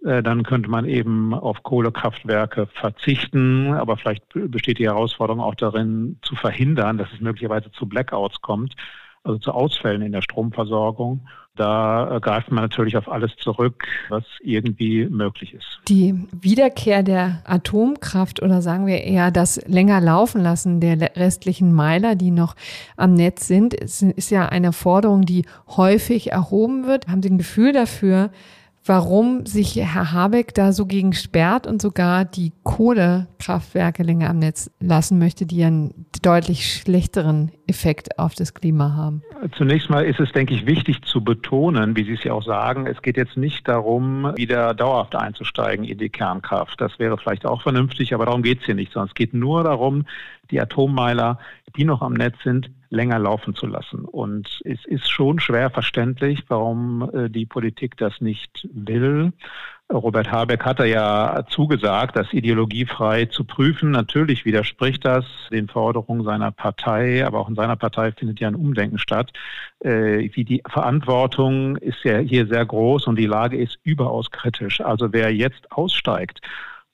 Äh, 0.05 0.23
dann 0.23 0.45
könnte 0.45 0.71
man 0.71 0.85
eben 0.85 1.35
auf 1.35 1.65
Kohlekraftwerke 1.65 2.67
verzichten, 2.67 3.73
aber 3.73 3.97
vielleicht 3.97 4.23
besteht 4.33 4.79
die 4.79 4.87
Herausforderung 4.87 5.43
auch 5.43 5.57
darin, 5.57 6.19
zu 6.23 6.37
verhindern, 6.37 6.99
dass 6.99 7.13
es 7.13 7.21
möglicherweise 7.21 7.73
zu 7.73 7.87
Blackouts 7.87 8.41
kommt, 8.41 8.77
also 9.25 9.39
zu 9.41 9.51
Ausfällen 9.51 10.03
in 10.03 10.13
der 10.13 10.23
Stromversorgung. 10.23 11.27
Da 11.57 12.17
äh, 12.17 12.21
greift 12.21 12.51
man 12.51 12.65
natürlich 12.65 12.97
auf 12.97 13.09
alles 13.09 13.31
zurück, 13.37 13.87
was 14.09 14.25
irgendwie 14.41 15.07
möglich 15.07 15.55
ist. 15.55 15.81
Die 15.89 16.15
Wiederkehr 16.33 17.03
der 17.03 17.43
Atomkraft 17.45 18.43
oder 18.43 18.61
sagen 18.61 18.87
wir 18.87 19.03
eher 19.03 19.31
das 19.31 19.61
länger 19.67 20.01
laufen 20.01 20.43
lassen 20.43 20.81
der 20.81 21.17
restlichen 21.17 21.73
Meiler, 21.73 22.17
die 22.17 22.33
noch 22.33 22.57
am 22.97 23.15
Netz 23.15 23.47
sind, 23.47 23.75
ist 23.75 24.31
ja 24.31 24.49
eine 24.49 24.73
Forderung, 24.73 25.23
die 25.23 25.45
häufig 25.69 26.33
erhoben 26.33 26.87
wird. 26.87 27.07
Haben 27.07 27.23
Sie 27.23 27.31
ein 27.31 27.39
Gefühl 27.39 27.73
dafür, 27.73 28.31
warum 28.85 29.47
sich 29.47 29.77
Herr 29.77 30.13
Habeck 30.13 30.55
da 30.55 30.73
so 30.73 30.87
gegen 30.87 31.15
sperrt 31.15 31.67
und 31.67 31.81
sogar 31.81 32.25
die 32.25 32.53
Kohlekraftwerke 32.65 34.03
länger 34.03 34.31
am 34.31 34.39
Netz 34.39 34.71
lassen 34.81 35.19
möchte, 35.19 35.47
die 35.47 35.65
einen 35.65 36.07
deutlich 36.23 36.75
schlechteren 36.75 37.51
Effekt 37.67 38.19
auf 38.19 38.35
das 38.35 38.53
Klima 38.55 38.95
haben. 38.95 39.23
Zunächst 39.57 39.91
mal 39.91 40.05
ist 40.05 40.21
es, 40.21 40.33
denke 40.33 40.55
ich, 40.55 40.67
wichtig 40.67 41.03
zu 41.03 41.23
betonen, 41.23 41.97
wie 41.97 42.05
Sie 42.05 42.13
es 42.13 42.25
ja 42.25 42.33
auch 42.33 42.45
sagen, 42.45 42.87
es 42.87 43.01
geht 43.03 43.17
jetzt 43.17 43.37
nicht 43.37 43.67
darum, 43.69 44.33
wieder 44.37 44.75
dauerhaft 44.75 45.15
einzusteigen 45.15 45.85
in 45.85 45.99
die 45.99 46.11
Kernkraft. 46.11 46.81
Das 46.81 46.99
wäre 46.99 47.17
vielleicht 47.19 47.47
auch 47.47 47.63
vernünftig, 47.63 48.15
aber 48.15 48.27
darum 48.27 48.43
geht 48.43 48.61
es 48.61 48.67
hier 48.67 48.75
nicht, 48.75 48.93
sondern 48.93 49.09
es 49.09 49.15
geht 49.15 49.35
nur 49.35 49.65
darum, 49.65 50.07
die 50.51 50.61
Atommeiler, 50.61 51.39
die 51.77 51.85
noch 51.85 52.03
am 52.03 52.13
Netz 52.13 52.37
sind, 52.43 52.71
länger 52.91 53.19
laufen 53.19 53.55
zu 53.55 53.67
lassen. 53.67 54.05
Und 54.05 54.61
es 54.65 54.85
ist 54.85 55.11
schon 55.11 55.41
schwer 55.41 55.71
verständlich, 55.71 56.45
warum 56.49 57.11
äh, 57.13 57.29
die 57.29 57.47
Politik 57.47 57.97
das 57.97 58.21
nicht 58.21 58.69
will. 58.73 59.33
Robert 59.93 60.33
Habeck 60.33 60.65
hatte 60.65 60.87
ja 60.87 61.45
zugesagt, 61.51 62.17
das 62.17 62.33
ideologiefrei 62.33 63.27
zu 63.27 63.45
prüfen. 63.45 63.91
Natürlich 63.91 64.47
widerspricht 64.47 65.05
das 65.05 65.27
den 65.53 65.69
Forderungen 65.69 66.25
seiner 66.25 66.51
Partei, 66.53 67.27
aber 67.27 67.41
auch 67.41 67.51
in 67.51 67.55
seiner 67.55 67.77
Partei 67.77 68.13
findet 68.13 68.41
ja 68.41 68.49
ein 68.49 68.55
Umdenken 68.55 68.99
statt. 68.99 69.33
Äh, 69.81 70.31
wie 70.33 70.45
die 70.45 70.63
Verantwortung 70.67 71.77
ist 71.77 72.03
ja 72.03 72.19
hier 72.19 72.47
sehr 72.47 72.65
groß 72.65 73.07
und 73.07 73.17
die 73.19 73.27
Lage 73.27 73.59
ist 73.59 73.79
überaus 73.83 74.31
kritisch. 74.31 74.81
Also 74.81 75.13
wer 75.13 75.35
jetzt 75.35 75.71
aussteigt, 75.71 76.41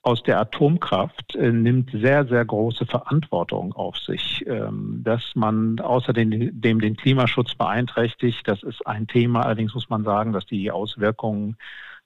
aus 0.02 0.23
der 0.23 0.40
Atomkraft 0.40 1.35
äh, 1.35 1.52
nimmt 1.52 1.90
sehr, 1.90 2.26
sehr 2.26 2.45
große 2.45 2.87
Verantwortung 2.87 3.73
auf 3.75 3.99
sich. 3.99 4.45
Ähm, 4.47 5.02
dass 5.04 5.23
man 5.35 5.78
außerdem 5.78 6.61
den 6.61 6.97
Klimaschutz 6.97 7.54
beeinträchtigt, 7.54 8.47
das 8.47 8.62
ist 8.62 8.87
ein 8.87 9.07
Thema. 9.07 9.42
Allerdings 9.42 9.75
muss 9.75 9.90
man 9.90 10.04
sagen, 10.04 10.33
dass 10.33 10.47
die 10.47 10.71
Auswirkungen 10.71 11.57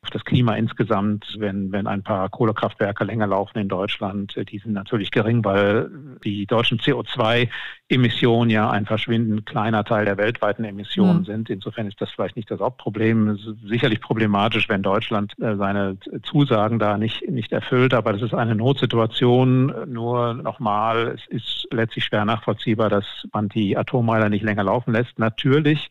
auf 0.04 0.10
das 0.10 0.24
Klima 0.24 0.54
insgesamt, 0.54 1.34
wenn, 1.38 1.72
wenn 1.72 1.86
ein 1.86 2.02
paar 2.02 2.28
Kohlekraftwerke 2.28 3.04
länger 3.04 3.26
laufen 3.26 3.58
in 3.58 3.68
Deutschland, 3.68 4.36
äh, 4.36 4.44
die 4.44 4.58
sind 4.58 4.74
natürlich 4.74 5.10
gering, 5.10 5.42
weil 5.44 5.90
die 6.22 6.44
deutschen 6.46 6.78
CO2-Emissionen 6.78 8.50
ja 8.50 8.68
ein 8.68 8.84
verschwindend 8.84 9.46
kleiner 9.46 9.82
Teil 9.82 10.04
der 10.04 10.18
weltweiten 10.18 10.64
Emissionen 10.64 11.20
mhm. 11.20 11.24
sind. 11.24 11.50
Insofern 11.50 11.86
ist 11.86 11.98
das 12.02 12.10
vielleicht 12.10 12.36
nicht 12.36 12.50
das 12.50 12.60
Hauptproblem. 12.60 13.28
Es 13.28 13.46
ist 13.46 13.66
sicherlich 13.66 14.02
problematisch, 14.02 14.68
wenn 14.68 14.82
Deutschland 14.82 15.32
äh, 15.40 15.56
seine 15.56 15.96
Zusagen 16.22 16.78
da 16.78 16.98
nicht, 16.98 17.26
nicht 17.30 17.52
erfüllt, 17.52 17.94
aber 17.94 18.12
das 18.12 18.20
ist 18.20 18.34
eine 18.34 18.54
Notsituation. 18.54 19.90
Nur 19.90 20.34
nochmal, 20.34 21.16
es 21.16 21.26
ist 21.28 21.66
letztlich 21.70 22.04
schwer 22.04 22.26
nachvollziehbar, 22.26 22.90
dass 22.90 23.06
man 23.32 23.48
die 23.48 23.74
Atommeiler 23.74 24.28
nicht 24.28 24.44
länger 24.44 24.64
laufen 24.64 24.92
lässt. 24.92 25.18
Natürlich 25.18 25.88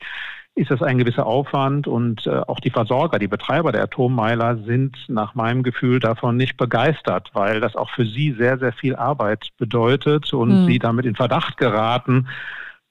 ist 0.56 0.70
das 0.70 0.84
ein 0.84 1.00
gewisser 1.00 1.26
Aufwand 1.26 1.88
und 1.88 2.28
äh, 2.28 2.42
auch 2.48 2.60
die 2.60 2.70
Versorger, 2.70 3.18
die 3.18 3.28
Betreiber 3.28 3.72
der 3.72 3.84
Atommeiler 3.84 4.58
sind 4.58 4.98
nach 5.08 5.34
meinem 5.34 5.64
Gefühl 5.64 6.00
davon 6.00 6.38
nicht 6.38 6.58
begeistert, 6.58 7.32
weil 7.34 7.60
das 7.60 7.76
auch 7.76 7.90
für 7.90 8.06
sie 8.06 8.34
sehr, 8.34 8.60
sehr 8.60 8.72
viel 8.72 8.96
Arbeit 8.96 9.50
bedeutet 9.58 10.32
und 10.32 10.64
mhm. 10.64 10.68
sie 10.68 10.78
damit 10.78 11.06
in 11.06 11.16
Verdacht 11.16 11.58
geraten. 11.58 12.28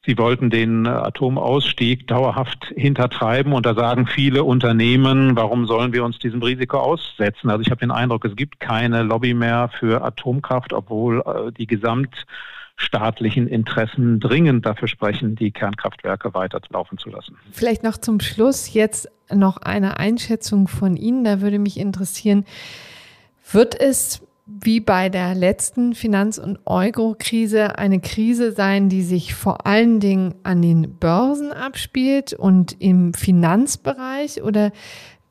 Sie 0.05 0.19
wollten 0.19 0.51
den 0.51 0.89
Atomausstieg 0.89 2.09
dauerhaft 2.09 2.73
hintertreiben 2.75 3.53
und 3.53 3.65
da 3.65 3.75
sagen 3.75 4.09
viele 4.09 4.43
Unternehmen, 4.43 5.37
warum 5.37 5.67
sollen 5.67 5.93
wir 5.93 6.05
uns 6.05 6.19
diesem 6.19 6.43
Risiko 6.43 6.79
aussetzen? 6.79 7.49
Also 7.49 7.63
ich 7.63 7.71
habe 7.71 7.79
den 7.79 7.93
Eindruck, 7.93 8.25
es 8.25 8.35
gibt 8.35 8.59
keine 8.59 9.05
Lobby 9.05 9.35
mehr 9.35 9.71
für 9.79 10.03
Atomkraft, 10.03 10.73
obwohl 10.73 11.21
äh, 11.21 11.53
die 11.53 11.69
Gesamt 11.69 12.27
staatlichen 12.83 13.47
Interessen 13.49 14.21
dringend 14.21 14.67
dafür 14.67 14.89
sprechen, 14.89 15.37
die 15.37 15.51
Kernkraftwerke 15.51 16.35
weiterlaufen 16.35 16.99
zu 16.99 17.09
lassen. 17.09 17.37
Vielleicht 17.51 17.83
noch 17.83 17.97
zum 17.97 18.21
Schluss 18.21 18.75
jetzt 18.75 19.09
noch 19.31 19.59
eine 19.59 19.99
Einschätzung 19.99 20.69
von 20.69 20.97
Ihnen. 20.97 21.25
Da 21.25 21.41
würde 21.41 21.59
mich 21.59 21.79
interessieren, 21.79 22.45
wird 23.51 23.79
es 23.79 24.23
wie 24.47 24.81
bei 24.81 25.09
der 25.09 25.35
letzten 25.35 25.95
Finanz- 25.95 26.39
und 26.39 26.59
Euro-Krise 26.67 27.79
eine 27.79 28.01
Krise 28.01 28.53
sein, 28.53 28.89
die 28.89 29.03
sich 29.03 29.35
vor 29.35 29.67
allen 29.67 30.01
Dingen 30.01 30.35
an 30.43 30.61
den 30.61 30.95
Börsen 30.99 31.53
abspielt 31.53 32.33
und 32.33 32.77
im 32.81 33.15
Finanzbereich? 33.15 34.43
Oder 34.43 34.73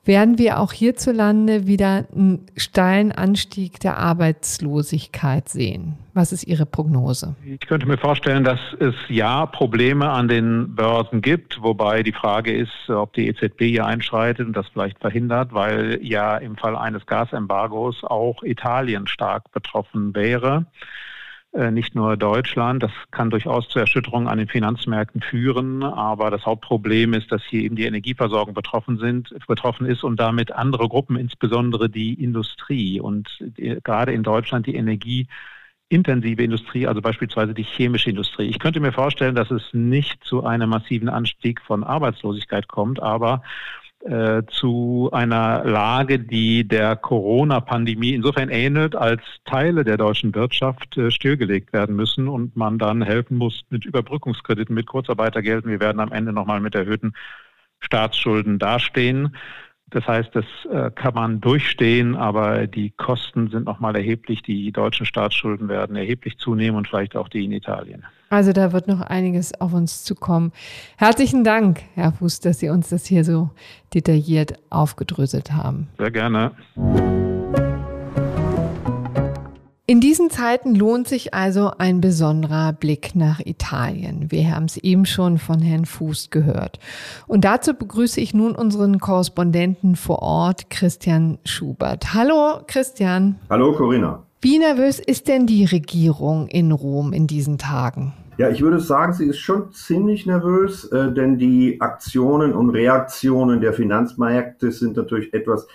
werden 0.04 0.38
wir 0.38 0.58
auch 0.58 0.72
hierzulande 0.72 1.66
wieder 1.66 2.06
einen 2.12 2.46
steilen 2.56 3.12
Anstieg 3.12 3.78
der 3.80 3.98
Arbeitslosigkeit 3.98 5.48
sehen? 5.48 5.96
Was 6.14 6.32
ist 6.32 6.44
Ihre 6.44 6.66
Prognose? 6.66 7.36
Ich 7.44 7.60
könnte 7.60 7.86
mir 7.86 7.96
vorstellen, 7.96 8.44
dass 8.44 8.58
es 8.80 8.94
ja 9.08 9.46
Probleme 9.46 10.10
an 10.10 10.28
den 10.28 10.74
Börsen 10.74 11.22
gibt, 11.22 11.62
wobei 11.62 12.02
die 12.02 12.12
Frage 12.12 12.52
ist, 12.52 12.90
ob 12.90 13.12
die 13.14 13.28
EZB 13.28 13.60
hier 13.60 13.86
einschreitet 13.86 14.46
und 14.46 14.56
das 14.56 14.66
vielleicht 14.68 14.98
verhindert, 14.98 15.54
weil 15.54 16.00
ja 16.02 16.36
im 16.36 16.56
Fall 16.56 16.76
eines 16.76 17.06
Gasembargos 17.06 18.02
auch 18.04 18.42
Italien 18.42 19.06
stark 19.06 19.52
betroffen 19.52 20.14
wäre. 20.14 20.66
Äh, 21.54 21.70
nicht 21.70 21.94
nur 21.94 22.16
Deutschland. 22.16 22.82
Das 22.82 22.92
kann 23.10 23.28
durchaus 23.28 23.68
zu 23.68 23.78
Erschütterungen 23.78 24.26
an 24.26 24.38
den 24.38 24.48
Finanzmärkten 24.48 25.20
führen. 25.20 25.82
Aber 25.82 26.30
das 26.30 26.46
Hauptproblem 26.46 27.12
ist, 27.12 27.30
dass 27.30 27.42
hier 27.44 27.62
eben 27.62 27.76
die 27.76 27.84
Energieversorgung 27.84 28.54
betroffen 28.54 28.96
sind, 28.96 29.34
betroffen 29.46 29.86
ist 29.86 30.02
und 30.02 30.18
damit 30.18 30.52
andere 30.52 30.88
Gruppen, 30.88 31.16
insbesondere 31.16 31.90
die 31.90 32.14
Industrie 32.14 33.00
und 33.00 33.28
die, 33.40 33.78
gerade 33.84 34.12
in 34.12 34.22
Deutschland 34.22 34.66
die 34.66 34.76
Energie 34.76 35.26
intensive 35.90 36.42
Industrie, 36.42 36.86
also 36.86 37.02
beispielsweise 37.02 37.52
die 37.52 37.64
chemische 37.64 38.08
Industrie. 38.08 38.44
Ich 38.44 38.58
könnte 38.58 38.80
mir 38.80 38.92
vorstellen, 38.92 39.34
dass 39.34 39.50
es 39.50 39.62
nicht 39.72 40.24
zu 40.24 40.44
einem 40.44 40.70
massiven 40.70 41.10
Anstieg 41.10 41.60
von 41.60 41.84
Arbeitslosigkeit 41.84 42.66
kommt, 42.66 43.02
aber 43.02 43.42
äh, 44.04 44.42
zu 44.48 45.10
einer 45.12 45.64
Lage, 45.64 46.18
die 46.18 46.66
der 46.66 46.96
Corona-Pandemie 46.96 48.14
insofern 48.14 48.48
ähnelt, 48.48 48.96
als 48.96 49.22
Teile 49.44 49.84
der 49.84 49.96
deutschen 49.96 50.34
Wirtschaft 50.34 50.96
äh, 50.96 51.10
stillgelegt 51.10 51.72
werden 51.72 51.94
müssen 51.94 52.28
und 52.28 52.56
man 52.56 52.78
dann 52.78 53.02
helfen 53.02 53.38
muss 53.38 53.62
mit 53.70 53.84
Überbrückungskrediten, 53.84 54.74
mit 54.74 54.86
Kurzarbeitergelden. 54.86 55.70
Wir 55.70 55.80
werden 55.80 56.00
am 56.00 56.10
Ende 56.10 56.32
nochmal 56.32 56.60
mit 56.60 56.74
erhöhten 56.74 57.12
Staatsschulden 57.78 58.58
dastehen. 58.58 59.36
Das 59.90 60.06
heißt, 60.08 60.30
das 60.34 60.46
äh, 60.72 60.90
kann 60.90 61.14
man 61.14 61.40
durchstehen, 61.40 62.16
aber 62.16 62.66
die 62.66 62.90
Kosten 62.90 63.50
sind 63.50 63.66
nochmal 63.66 63.94
erheblich. 63.94 64.42
Die 64.42 64.72
deutschen 64.72 65.06
Staatsschulden 65.06 65.68
werden 65.68 65.96
erheblich 65.96 66.38
zunehmen 66.38 66.78
und 66.78 66.88
vielleicht 66.88 67.14
auch 67.14 67.28
die 67.28 67.44
in 67.44 67.52
Italien. 67.52 68.04
Also 68.32 68.54
da 68.54 68.72
wird 68.72 68.88
noch 68.88 69.02
einiges 69.02 69.60
auf 69.60 69.74
uns 69.74 70.04
zukommen. 70.04 70.52
Herzlichen 70.96 71.44
Dank, 71.44 71.82
Herr 71.94 72.12
Fuß, 72.12 72.40
dass 72.40 72.60
Sie 72.60 72.70
uns 72.70 72.88
das 72.88 73.04
hier 73.04 73.26
so 73.26 73.50
detailliert 73.92 74.54
aufgedröselt 74.70 75.52
haben. 75.52 75.88
Sehr 75.98 76.10
gerne. 76.10 76.52
In 79.84 80.00
diesen 80.00 80.30
Zeiten 80.30 80.74
lohnt 80.74 81.08
sich 81.08 81.34
also 81.34 81.72
ein 81.76 82.00
besonderer 82.00 82.72
Blick 82.72 83.14
nach 83.14 83.38
Italien. 83.40 84.30
Wir 84.30 84.50
haben 84.56 84.64
es 84.64 84.78
eben 84.78 85.04
schon 85.04 85.36
von 85.36 85.60
Herrn 85.60 85.84
Fuß 85.84 86.30
gehört. 86.30 86.78
Und 87.26 87.44
dazu 87.44 87.74
begrüße 87.74 88.18
ich 88.18 88.32
nun 88.32 88.56
unseren 88.56 88.98
Korrespondenten 88.98 89.94
vor 89.94 90.20
Ort, 90.22 90.70
Christian 90.70 91.36
Schubert. 91.44 92.14
Hallo, 92.14 92.62
Christian. 92.66 93.38
Hallo, 93.50 93.74
Corinna. 93.74 94.22
Wie 94.40 94.58
nervös 94.58 94.98
ist 95.00 95.28
denn 95.28 95.46
die 95.46 95.66
Regierung 95.66 96.48
in 96.48 96.72
Rom 96.72 97.12
in 97.12 97.26
diesen 97.26 97.58
Tagen? 97.58 98.14
Ja, 98.38 98.48
ich 98.48 98.62
würde 98.62 98.80
sagen, 98.80 99.12
sie 99.12 99.26
ist 99.26 99.38
schon 99.38 99.72
ziemlich 99.72 100.24
nervös, 100.24 100.84
äh, 100.86 101.12
denn 101.12 101.36
die 101.36 101.80
Aktionen 101.82 102.54
und 102.54 102.70
Reaktionen 102.70 103.60
der 103.60 103.74
Finanzmärkte 103.74 104.72
sind 104.72 104.96
natürlich 104.96 105.34
etwas, 105.34 105.66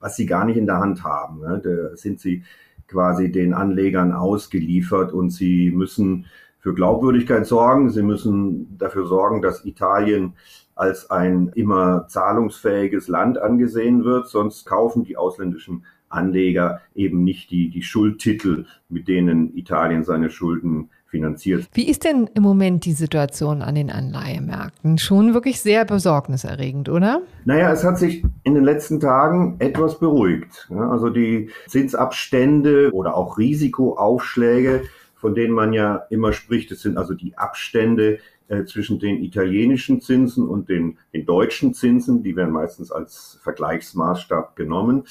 was 0.00 0.14
sie 0.16 0.26
gar 0.26 0.44
nicht 0.44 0.58
in 0.58 0.66
der 0.66 0.80
Hand 0.80 1.02
haben. 1.02 1.40
Ne? 1.40 1.62
Da 1.64 1.96
sind 1.96 2.20
sie 2.20 2.44
quasi 2.88 3.32
den 3.32 3.54
Anlegern 3.54 4.12
ausgeliefert 4.12 5.14
und 5.14 5.30
sie 5.30 5.70
müssen 5.70 6.26
für 6.58 6.74
Glaubwürdigkeit 6.74 7.46
sorgen. 7.46 7.88
Sie 7.88 8.02
müssen 8.02 8.76
dafür 8.76 9.06
sorgen, 9.06 9.40
dass 9.40 9.64
Italien 9.64 10.34
als 10.74 11.10
ein 11.10 11.52
immer 11.54 12.06
zahlungsfähiges 12.08 13.08
Land 13.08 13.38
angesehen 13.38 14.04
wird. 14.04 14.28
Sonst 14.28 14.66
kaufen 14.66 15.04
die 15.04 15.16
ausländischen 15.16 15.86
Anleger 16.10 16.82
eben 16.94 17.24
nicht 17.24 17.50
die, 17.50 17.70
die 17.70 17.82
Schuldtitel, 17.82 18.66
mit 18.90 19.08
denen 19.08 19.56
Italien 19.56 20.04
seine 20.04 20.28
Schulden 20.28 20.90
finanziert. 21.14 21.68
Wie 21.74 21.88
ist 21.88 22.02
denn 22.02 22.28
im 22.34 22.42
Moment 22.42 22.84
die 22.84 22.92
Situation 22.92 23.62
an 23.62 23.76
den 23.76 23.88
Anleihemärkten? 23.88 24.98
Schon 24.98 25.32
wirklich 25.32 25.60
sehr 25.60 25.84
besorgniserregend, 25.84 26.88
oder? 26.88 27.22
Naja, 27.44 27.70
es 27.70 27.84
hat 27.84 27.98
sich 27.98 28.24
in 28.42 28.54
den 28.54 28.64
letzten 28.64 28.98
Tagen 28.98 29.54
etwas 29.60 30.00
beruhigt. 30.00 30.68
Also 30.76 31.10
die 31.10 31.50
Zinsabstände 31.68 32.90
oder 32.92 33.16
auch 33.16 33.38
Risikoaufschläge, 33.38 34.82
von 35.14 35.36
denen 35.36 35.54
man 35.54 35.72
ja 35.72 36.02
immer 36.10 36.32
spricht, 36.32 36.72
das 36.72 36.80
sind 36.80 36.98
also 36.98 37.14
die 37.14 37.38
Abstände 37.38 38.18
äh, 38.48 38.64
zwischen 38.64 38.98
den 38.98 39.22
italienischen 39.22 40.00
Zinsen 40.00 40.48
und 40.48 40.68
den, 40.68 40.98
den 41.12 41.24
deutschen 41.24 41.74
Zinsen, 41.74 42.24
die 42.24 42.34
werden 42.34 42.52
meistens 42.52 42.90
als 42.90 43.38
Vergleichsmaßstab 43.44 44.56
genommen. 44.56 45.04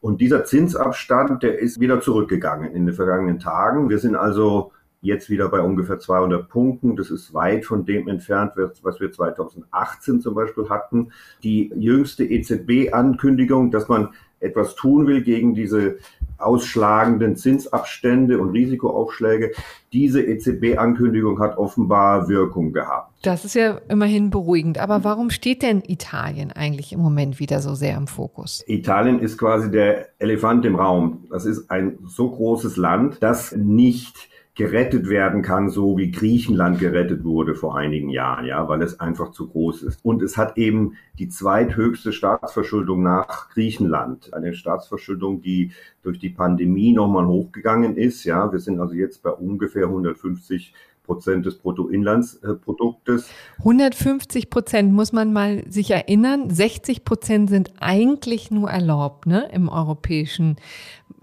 Und 0.00 0.20
dieser 0.20 0.44
Zinsabstand, 0.44 1.42
der 1.42 1.58
ist 1.58 1.80
wieder 1.80 2.00
zurückgegangen 2.00 2.72
in 2.72 2.86
den 2.86 2.94
vergangenen 2.94 3.40
Tagen. 3.40 3.90
Wir 3.90 3.98
sind 3.98 4.14
also 4.14 4.70
jetzt 5.00 5.30
wieder 5.30 5.48
bei 5.48 5.60
ungefähr 5.60 5.98
200 5.98 6.48
Punkten. 6.48 6.96
Das 6.96 7.10
ist 7.10 7.34
weit 7.34 7.64
von 7.64 7.84
dem 7.84 8.08
entfernt, 8.08 8.52
was 8.82 9.00
wir 9.00 9.12
2018 9.12 10.20
zum 10.20 10.34
Beispiel 10.34 10.68
hatten. 10.68 11.12
Die 11.42 11.72
jüngste 11.76 12.24
EZB-Ankündigung, 12.24 13.70
dass 13.70 13.88
man 13.88 14.10
etwas 14.40 14.74
tun 14.76 15.06
will 15.06 15.22
gegen 15.22 15.54
diese 15.54 15.98
ausschlagenden 16.38 17.34
Zinsabstände 17.34 18.38
und 18.38 18.50
Risikoaufschläge. 18.50 19.52
Diese 19.92 20.22
EZB-Ankündigung 20.22 21.40
hat 21.40 21.58
offenbar 21.58 22.28
Wirkung 22.28 22.72
gehabt. 22.72 23.12
Das 23.22 23.44
ist 23.44 23.54
ja 23.54 23.80
immerhin 23.88 24.30
beruhigend. 24.30 24.78
Aber 24.78 25.02
warum 25.02 25.30
steht 25.30 25.62
denn 25.62 25.82
Italien 25.84 26.52
eigentlich 26.52 26.92
im 26.92 27.00
Moment 27.00 27.40
wieder 27.40 27.60
so 27.60 27.74
sehr 27.74 27.96
im 27.96 28.06
Fokus? 28.06 28.62
Italien 28.68 29.18
ist 29.18 29.38
quasi 29.38 29.70
der 29.70 30.08
Elefant 30.20 30.64
im 30.64 30.76
Raum. 30.76 31.26
Das 31.30 31.44
ist 31.44 31.68
ein 31.70 31.98
so 32.06 32.30
großes 32.30 32.76
Land, 32.76 33.16
das 33.20 33.52
nicht 33.56 34.28
gerettet 34.58 35.08
werden 35.08 35.40
kann, 35.40 35.70
so 35.70 35.96
wie 35.96 36.10
Griechenland 36.10 36.80
gerettet 36.80 37.22
wurde 37.22 37.54
vor 37.54 37.78
einigen 37.78 38.08
Jahren, 38.08 38.44
ja, 38.44 38.68
weil 38.68 38.82
es 38.82 38.98
einfach 38.98 39.30
zu 39.30 39.46
groß 39.46 39.84
ist. 39.84 40.04
Und 40.04 40.20
es 40.20 40.36
hat 40.36 40.58
eben 40.58 40.94
die 41.16 41.28
zweithöchste 41.28 42.12
Staatsverschuldung 42.12 43.00
nach 43.04 43.50
Griechenland. 43.50 44.34
Eine 44.34 44.54
Staatsverschuldung, 44.54 45.42
die 45.42 45.70
durch 46.02 46.18
die 46.18 46.30
Pandemie 46.30 46.92
nochmal 46.92 47.26
hochgegangen 47.26 47.96
ist, 47.96 48.24
ja. 48.24 48.50
Wir 48.50 48.58
sind 48.58 48.80
also 48.80 48.94
jetzt 48.94 49.22
bei 49.22 49.30
ungefähr 49.30 49.84
150 49.84 50.74
Prozent 51.08 51.46
des 51.46 51.58
Bruttoinlandsproduktes. 51.58 53.28
150 53.60 54.50
Prozent 54.50 54.92
muss 54.92 55.12
man 55.12 55.32
mal 55.32 55.64
sich 55.68 55.90
erinnern. 55.90 56.50
60 56.50 57.04
Prozent 57.04 57.48
sind 57.48 57.72
eigentlich 57.80 58.50
nur 58.50 58.70
erlaubt, 58.70 59.26
ne, 59.26 59.48
im 59.52 59.70
europäischen 59.70 60.56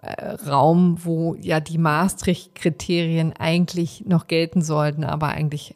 äh, 0.01 0.31
Raum, 0.49 0.97
wo 1.03 1.35
ja 1.35 1.59
die 1.59 1.77
Maastricht-Kriterien 1.77 3.33
eigentlich 3.37 4.03
noch 4.07 4.25
gelten 4.25 4.63
sollten, 4.63 5.03
aber 5.03 5.27
eigentlich, 5.27 5.75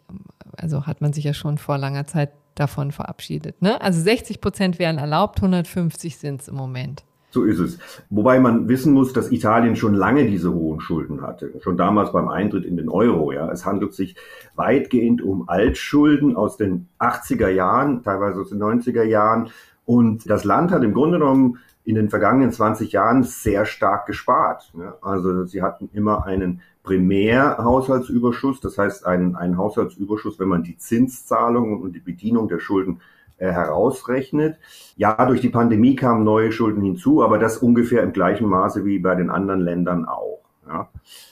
also 0.58 0.88
hat 0.88 1.01
man 1.01 1.13
sich 1.13 1.24
ja 1.24 1.36
schon 1.36 1.60
vor 1.60 1.78
langer 1.78 2.08
Zeit 2.08 2.32
davon 2.56 2.92
verabschiedet. 2.92 3.62
Ne? 3.62 3.80
Also 3.80 4.01
60 4.01 4.42
Prozent 4.42 4.80
wären 4.80 4.98
erlaubt, 4.98 5.38
150 5.38 6.18
sind 6.18 6.42
es 6.42 6.48
im 6.48 6.56
Moment. 6.56 7.04
So 7.31 7.43
ist 7.43 7.59
es. 7.59 7.77
Wobei 8.09 8.39
man 8.39 8.67
wissen 8.67 8.93
muss, 8.93 9.13
dass 9.13 9.31
Italien 9.31 9.75
schon 9.75 9.93
lange 9.93 10.25
diese 10.25 10.51
hohen 10.51 10.81
Schulden 10.81 11.21
hatte. 11.21 11.53
Schon 11.62 11.77
damals 11.77 12.12
beim 12.12 12.27
Eintritt 12.27 12.65
in 12.65 12.75
den 12.75 12.89
Euro. 12.89 13.31
Ja. 13.31 13.51
Es 13.51 13.65
handelt 13.65 13.93
sich 13.93 14.15
weitgehend 14.55 15.21
um 15.21 15.48
Altschulden 15.48 16.36
aus 16.36 16.57
den 16.57 16.88
80er 17.00 17.50
Jahren, 17.50 18.03
teilweise 18.03 18.41
aus 18.41 18.50
den 18.50 18.59
90er 18.59 19.03
Jahren. 19.03 19.50
Und 19.86 20.29
das 20.29 20.43
Land 20.43 20.71
hat 20.71 20.83
im 20.83 20.93
Grunde 20.93 21.19
genommen 21.19 21.59
in 21.83 21.95
den 21.95 22.09
vergangenen 22.09 22.51
20 22.51 22.91
Jahren 22.91 23.24
sehr 23.24 23.65
stark 23.65 24.05
gespart. 24.05 24.71
Also 25.01 25.45
sie 25.45 25.62
hatten 25.62 25.89
immer 25.93 26.25
einen 26.25 26.62
Primärhaushaltsüberschuss, 26.83 28.59
das 28.59 28.77
heißt 28.77 29.05
einen, 29.05 29.36
einen 29.36 29.57
Haushaltsüberschuss, 29.57 30.39
wenn 30.39 30.48
man 30.48 30.63
die 30.63 30.77
Zinszahlungen 30.77 31.81
und 31.81 31.93
die 31.93 32.00
Bedienung 32.00 32.48
der 32.48 32.59
Schulden 32.59 33.01
äh, 33.39 33.51
herausrechnet. 33.51 34.58
Ja, 34.96 35.25
durch 35.25 35.41
die 35.41 35.50
Pandemie 35.50 35.96
kamen 35.96 36.24
neue 36.24 36.51
Schulden 36.51 36.84
hinzu, 36.84 37.24
aber 37.24 37.39
das 37.39 37.58
ungefähr 37.58 38.03
im 38.03 38.13
gleichen 38.13 38.48
Maße 38.48 38.86
wie 38.86 39.00
bei 39.00 39.15
den 39.15 39.29
anderen 39.29 39.62
Ländern 39.62 40.05
auch. 40.05 40.49
Ja. 40.69 40.89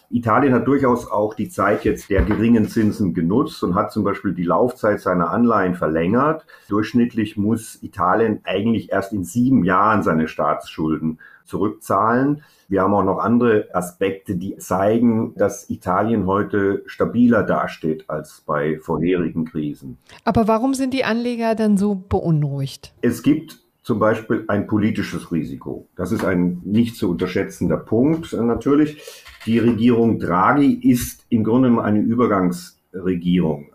Italien 0.09 0.53
hat 0.53 0.65
durchaus 0.65 1.11
auch 1.11 1.35
die 1.35 1.49
Zeit 1.49 1.85
jetzt 1.85 2.09
der 2.09 2.23
geringen 2.23 2.67
Zinsen 2.67 3.13
genutzt 3.13 3.61
und 3.63 3.75
hat 3.75 3.91
zum 3.91 4.03
Beispiel 4.03 4.33
die 4.33 4.43
Laufzeit 4.43 4.99
seiner 4.99 5.29
Anleihen 5.29 5.75
verlängert. 5.75 6.45
Durchschnittlich 6.69 7.37
muss 7.37 7.81
Italien 7.83 8.39
eigentlich 8.43 8.91
erst 8.91 9.13
in 9.13 9.23
sieben 9.23 9.63
Jahren 9.63 10.01
seine 10.01 10.27
Staatsschulden 10.27 11.19
zurückzahlen. 11.45 12.43
Wir 12.67 12.81
haben 12.81 12.93
auch 12.93 13.03
noch 13.03 13.19
andere 13.19 13.67
Aspekte, 13.73 14.35
die 14.35 14.57
zeigen, 14.57 15.35
dass 15.35 15.69
Italien 15.69 16.25
heute 16.25 16.83
stabiler 16.87 17.43
dasteht 17.43 18.09
als 18.09 18.41
bei 18.45 18.79
vorherigen 18.79 19.45
Krisen. 19.45 19.97
Aber 20.25 20.47
warum 20.47 20.73
sind 20.73 20.93
die 20.93 21.05
Anleger 21.05 21.53
dann 21.53 21.77
so 21.77 21.95
beunruhigt? 21.95 22.93
Es 23.01 23.23
gibt 23.23 23.66
zum 23.87 23.99
Beispiel 23.99 24.43
ein 24.49 24.67
politisches 24.67 25.31
Risiko. 25.31 25.87
Das 25.95 26.11
ist 26.11 26.25
ein 26.25 26.59
nicht 26.65 26.97
zu 26.97 27.09
unterschätzender 27.09 27.77
Punkt 27.77 28.33
natürlich. 28.33 29.01
Die 29.45 29.59
Regierung 29.59 30.19
Draghi 30.19 30.73
ist 30.73 31.25
im 31.29 31.45
Grunde 31.45 31.81
eine 31.81 32.01
Übergangsregierung. 32.01 33.69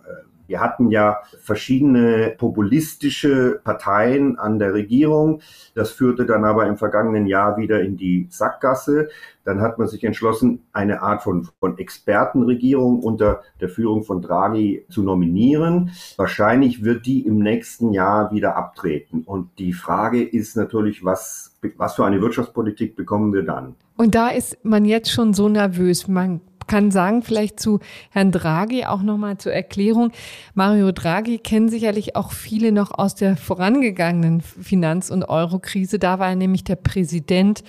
Wir 0.52 0.60
hatten 0.60 0.90
ja 0.90 1.22
verschiedene 1.40 2.34
populistische 2.36 3.62
Parteien 3.64 4.38
an 4.38 4.58
der 4.58 4.74
Regierung. 4.74 5.40
Das 5.74 5.92
führte 5.92 6.26
dann 6.26 6.44
aber 6.44 6.66
im 6.66 6.76
vergangenen 6.76 7.26
Jahr 7.26 7.56
wieder 7.56 7.80
in 7.80 7.96
die 7.96 8.26
Sackgasse. 8.28 9.08
Dann 9.44 9.62
hat 9.62 9.78
man 9.78 9.88
sich 9.88 10.04
entschlossen, 10.04 10.60
eine 10.74 11.00
Art 11.00 11.22
von, 11.22 11.48
von 11.58 11.78
Expertenregierung 11.78 13.00
unter 13.00 13.40
der 13.62 13.70
Führung 13.70 14.04
von 14.04 14.20
Draghi 14.20 14.84
zu 14.90 15.02
nominieren. 15.02 15.92
Wahrscheinlich 16.18 16.84
wird 16.84 17.06
die 17.06 17.26
im 17.26 17.38
nächsten 17.38 17.94
Jahr 17.94 18.30
wieder 18.30 18.54
abtreten. 18.54 19.22
Und 19.22 19.58
die 19.58 19.72
Frage 19.72 20.22
ist 20.22 20.54
natürlich, 20.54 21.02
was, 21.02 21.56
was 21.78 21.94
für 21.94 22.04
eine 22.04 22.20
Wirtschaftspolitik 22.20 22.94
bekommen 22.94 23.32
wir 23.32 23.42
dann? 23.42 23.74
Und 23.96 24.14
da 24.14 24.28
ist 24.28 24.62
man 24.64 24.84
jetzt 24.84 25.10
schon 25.10 25.32
so 25.32 25.48
nervös. 25.48 26.08
Man 26.08 26.42
kann 26.72 26.90
sagen, 26.90 27.20
vielleicht 27.20 27.60
zu 27.60 27.80
Herrn 28.08 28.32
Draghi 28.32 28.86
auch 28.86 29.02
nochmal 29.02 29.36
zur 29.36 29.52
Erklärung. 29.52 30.10
Mario 30.54 30.90
Draghi 30.90 31.36
kennen 31.36 31.68
sicherlich 31.68 32.16
auch 32.16 32.32
viele 32.32 32.72
noch 32.72 32.98
aus 32.98 33.14
der 33.14 33.36
vorangegangenen 33.36 34.40
Finanz- 34.40 35.10
und 35.10 35.28
Eurokrise. 35.28 35.98
Da 35.98 36.18
war 36.18 36.30
er 36.30 36.36
nämlich 36.36 36.64
der 36.64 36.76
Präsident 36.76 37.62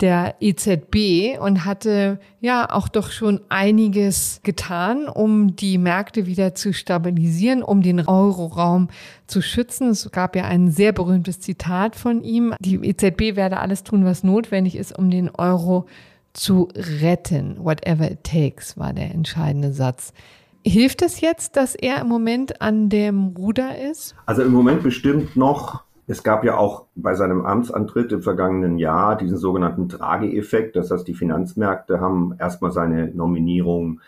der 0.00 0.34
EZB 0.40 1.40
und 1.40 1.64
hatte 1.64 2.20
ja 2.40 2.70
auch 2.70 2.88
doch 2.88 3.10
schon 3.10 3.40
einiges 3.48 4.40
getan, 4.42 5.08
um 5.08 5.56
die 5.56 5.78
Märkte 5.78 6.26
wieder 6.26 6.54
zu 6.54 6.74
stabilisieren, 6.74 7.62
um 7.62 7.80
den 7.80 8.06
Euroraum 8.06 8.88
zu 9.26 9.40
schützen. 9.40 9.88
Es 9.88 10.10
gab 10.10 10.36
ja 10.36 10.44
ein 10.44 10.70
sehr 10.70 10.92
berühmtes 10.92 11.40
Zitat 11.40 11.96
von 11.96 12.22
ihm. 12.22 12.52
Die 12.60 12.74
EZB 12.74 13.34
werde 13.34 13.60
alles 13.60 13.82
tun, 13.82 14.04
was 14.04 14.22
notwendig 14.22 14.76
ist, 14.76 14.98
um 14.98 15.10
den 15.10 15.30
Euro 15.30 15.86
zu 16.36 16.68
retten. 17.00 17.56
Whatever 17.58 18.10
it 18.10 18.24
takes 18.24 18.76
war 18.78 18.92
der 18.92 19.12
entscheidende 19.12 19.72
Satz. 19.72 20.12
Hilft 20.64 21.02
es 21.02 21.20
jetzt, 21.20 21.56
dass 21.56 21.74
er 21.74 22.00
im 22.00 22.08
Moment 22.08 22.60
an 22.60 22.88
dem 22.88 23.34
Ruder 23.38 23.78
ist? 23.90 24.16
Also 24.26 24.42
im 24.42 24.52
Moment 24.52 24.82
bestimmt 24.82 25.36
noch. 25.36 25.84
Es 26.08 26.22
gab 26.22 26.44
ja 26.44 26.56
auch 26.56 26.86
bei 26.94 27.14
seinem 27.14 27.44
Amtsantritt 27.44 28.12
im 28.12 28.22
vergangenen 28.22 28.78
Jahr 28.78 29.16
diesen 29.16 29.38
sogenannten 29.38 29.88
Trage-Effekt. 29.88 30.76
Das 30.76 30.90
heißt, 30.90 31.06
die 31.06 31.14
Finanzmärkte 31.14 32.00
haben 32.00 32.34
erstmal 32.38 32.70
seine 32.70 33.08
Nominierung 33.08 34.00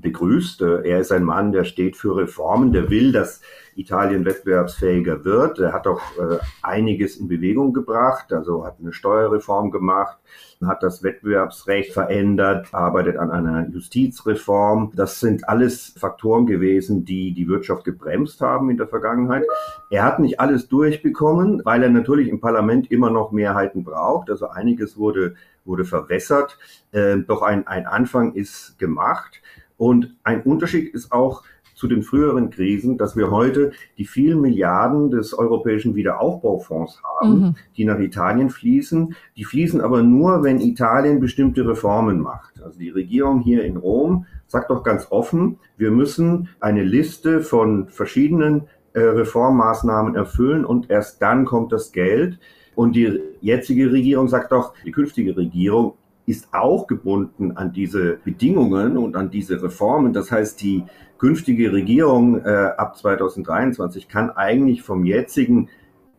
begrüßt. 0.00 0.62
Er 0.62 1.00
ist 1.00 1.12
ein 1.12 1.24
Mann, 1.24 1.52
der 1.52 1.64
steht 1.64 1.96
für 1.96 2.16
Reformen, 2.16 2.72
der 2.72 2.90
will, 2.90 3.12
dass 3.12 3.40
Italien 3.78 4.24
wettbewerbsfähiger 4.24 5.24
wird. 5.24 5.60
Er 5.60 5.72
hat 5.72 5.86
auch 5.86 6.00
äh, 6.18 6.38
einiges 6.62 7.16
in 7.16 7.28
Bewegung 7.28 7.72
gebracht, 7.72 8.32
also 8.32 8.66
hat 8.66 8.76
eine 8.80 8.92
Steuerreform 8.92 9.70
gemacht, 9.70 10.18
hat 10.66 10.82
das 10.82 11.04
Wettbewerbsrecht 11.04 11.92
verändert, 11.92 12.74
arbeitet 12.74 13.16
an 13.16 13.30
einer 13.30 13.68
Justizreform. 13.68 14.90
Das 14.96 15.20
sind 15.20 15.48
alles 15.48 15.94
Faktoren 15.96 16.46
gewesen, 16.46 17.04
die 17.04 17.32
die 17.32 17.46
Wirtschaft 17.46 17.84
gebremst 17.84 18.40
haben 18.40 18.68
in 18.68 18.76
der 18.76 18.88
Vergangenheit. 18.88 19.44
Er 19.90 20.02
hat 20.02 20.18
nicht 20.18 20.40
alles 20.40 20.68
durchbekommen, 20.68 21.62
weil 21.64 21.84
er 21.84 21.90
natürlich 21.90 22.28
im 22.28 22.40
Parlament 22.40 22.90
immer 22.90 23.10
noch 23.10 23.30
Mehrheiten 23.30 23.84
braucht. 23.84 24.28
Also 24.28 24.48
einiges 24.48 24.96
wurde, 24.96 25.36
wurde 25.64 25.84
verwässert. 25.84 26.58
Äh, 26.90 27.18
doch 27.18 27.42
ein, 27.42 27.68
ein 27.68 27.86
Anfang 27.86 28.34
ist 28.34 28.76
gemacht. 28.80 29.40
Und 29.78 30.16
ein 30.24 30.42
Unterschied 30.42 30.92
ist 30.92 31.12
auch, 31.12 31.44
zu 31.78 31.86
den 31.86 32.02
früheren 32.02 32.50
Krisen, 32.50 32.98
dass 32.98 33.16
wir 33.16 33.30
heute 33.30 33.70
die 33.98 34.04
vielen 34.04 34.40
Milliarden 34.40 35.12
des 35.12 35.32
Europäischen 35.32 35.94
Wiederaufbaufonds 35.94 37.00
haben, 37.04 37.40
mhm. 37.40 37.54
die 37.76 37.84
nach 37.84 38.00
Italien 38.00 38.50
fließen. 38.50 39.14
Die 39.36 39.44
fließen 39.44 39.80
aber 39.80 40.02
nur, 40.02 40.42
wenn 40.42 40.60
Italien 40.60 41.20
bestimmte 41.20 41.64
Reformen 41.64 42.18
macht. 42.18 42.60
Also 42.60 42.80
die 42.80 42.90
Regierung 42.90 43.40
hier 43.40 43.64
in 43.64 43.76
Rom 43.76 44.26
sagt 44.48 44.70
doch 44.70 44.82
ganz 44.82 45.06
offen, 45.10 45.60
wir 45.76 45.92
müssen 45.92 46.48
eine 46.58 46.82
Liste 46.82 47.42
von 47.42 47.86
verschiedenen 47.86 48.62
äh, 48.94 49.00
Reformmaßnahmen 49.00 50.16
erfüllen 50.16 50.64
und 50.64 50.90
erst 50.90 51.22
dann 51.22 51.44
kommt 51.44 51.70
das 51.70 51.92
Geld. 51.92 52.40
Und 52.74 52.96
die 52.96 53.20
jetzige 53.40 53.92
Regierung 53.92 54.26
sagt 54.26 54.50
doch, 54.50 54.74
die 54.84 54.90
künftige 54.90 55.36
Regierung, 55.36 55.94
ist 56.28 56.52
auch 56.52 56.86
gebunden 56.86 57.56
an 57.56 57.72
diese 57.72 58.18
Bedingungen 58.22 58.98
und 58.98 59.16
an 59.16 59.30
diese 59.30 59.62
Reformen. 59.62 60.12
Das 60.12 60.30
heißt, 60.30 60.60
die 60.60 60.84
künftige 61.16 61.72
Regierung 61.72 62.44
äh, 62.44 62.72
ab 62.76 62.98
2023 62.98 64.08
kann 64.08 64.30
eigentlich 64.30 64.82
vom 64.82 65.04
jetzigen 65.04 65.70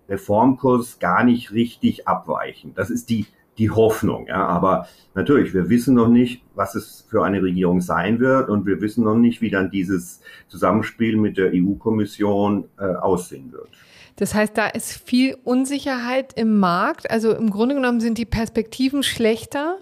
Reformkurs 0.09 0.97
gar 0.97 1.23
nicht 1.23 1.51
richtig 1.51 2.07
abweichen. 2.07 2.73
Das 2.73 2.89
ist 2.89 3.11
die, 3.11 3.27
die 3.59 3.69
Hoffnung. 3.69 4.25
Ja. 4.27 4.47
Aber 4.47 4.87
natürlich, 5.13 5.53
wir 5.53 5.69
wissen 5.69 5.93
noch 5.93 6.09
nicht, 6.09 6.41
was 6.55 6.73
es 6.73 7.05
für 7.07 7.23
eine 7.23 7.43
Regierung 7.43 7.79
sein 7.79 8.19
wird 8.19 8.49
und 8.49 8.65
wir 8.65 8.81
wissen 8.81 9.03
noch 9.03 9.15
nicht, 9.15 9.41
wie 9.41 9.51
dann 9.51 9.69
dieses 9.69 10.21
Zusammenspiel 10.47 11.17
mit 11.17 11.37
der 11.37 11.51
EU-Kommission 11.53 12.65
äh, 12.79 12.95
aussehen 12.95 13.51
wird. 13.51 13.69
Das 14.15 14.33
heißt, 14.33 14.57
da 14.57 14.67
ist 14.67 15.07
viel 15.07 15.37
Unsicherheit 15.43 16.33
im 16.33 16.57
Markt. 16.57 17.09
Also 17.09 17.33
im 17.33 17.51
Grunde 17.51 17.75
genommen 17.75 18.01
sind 18.01 18.17
die 18.17 18.25
Perspektiven 18.25 19.03
schlechter 19.03 19.77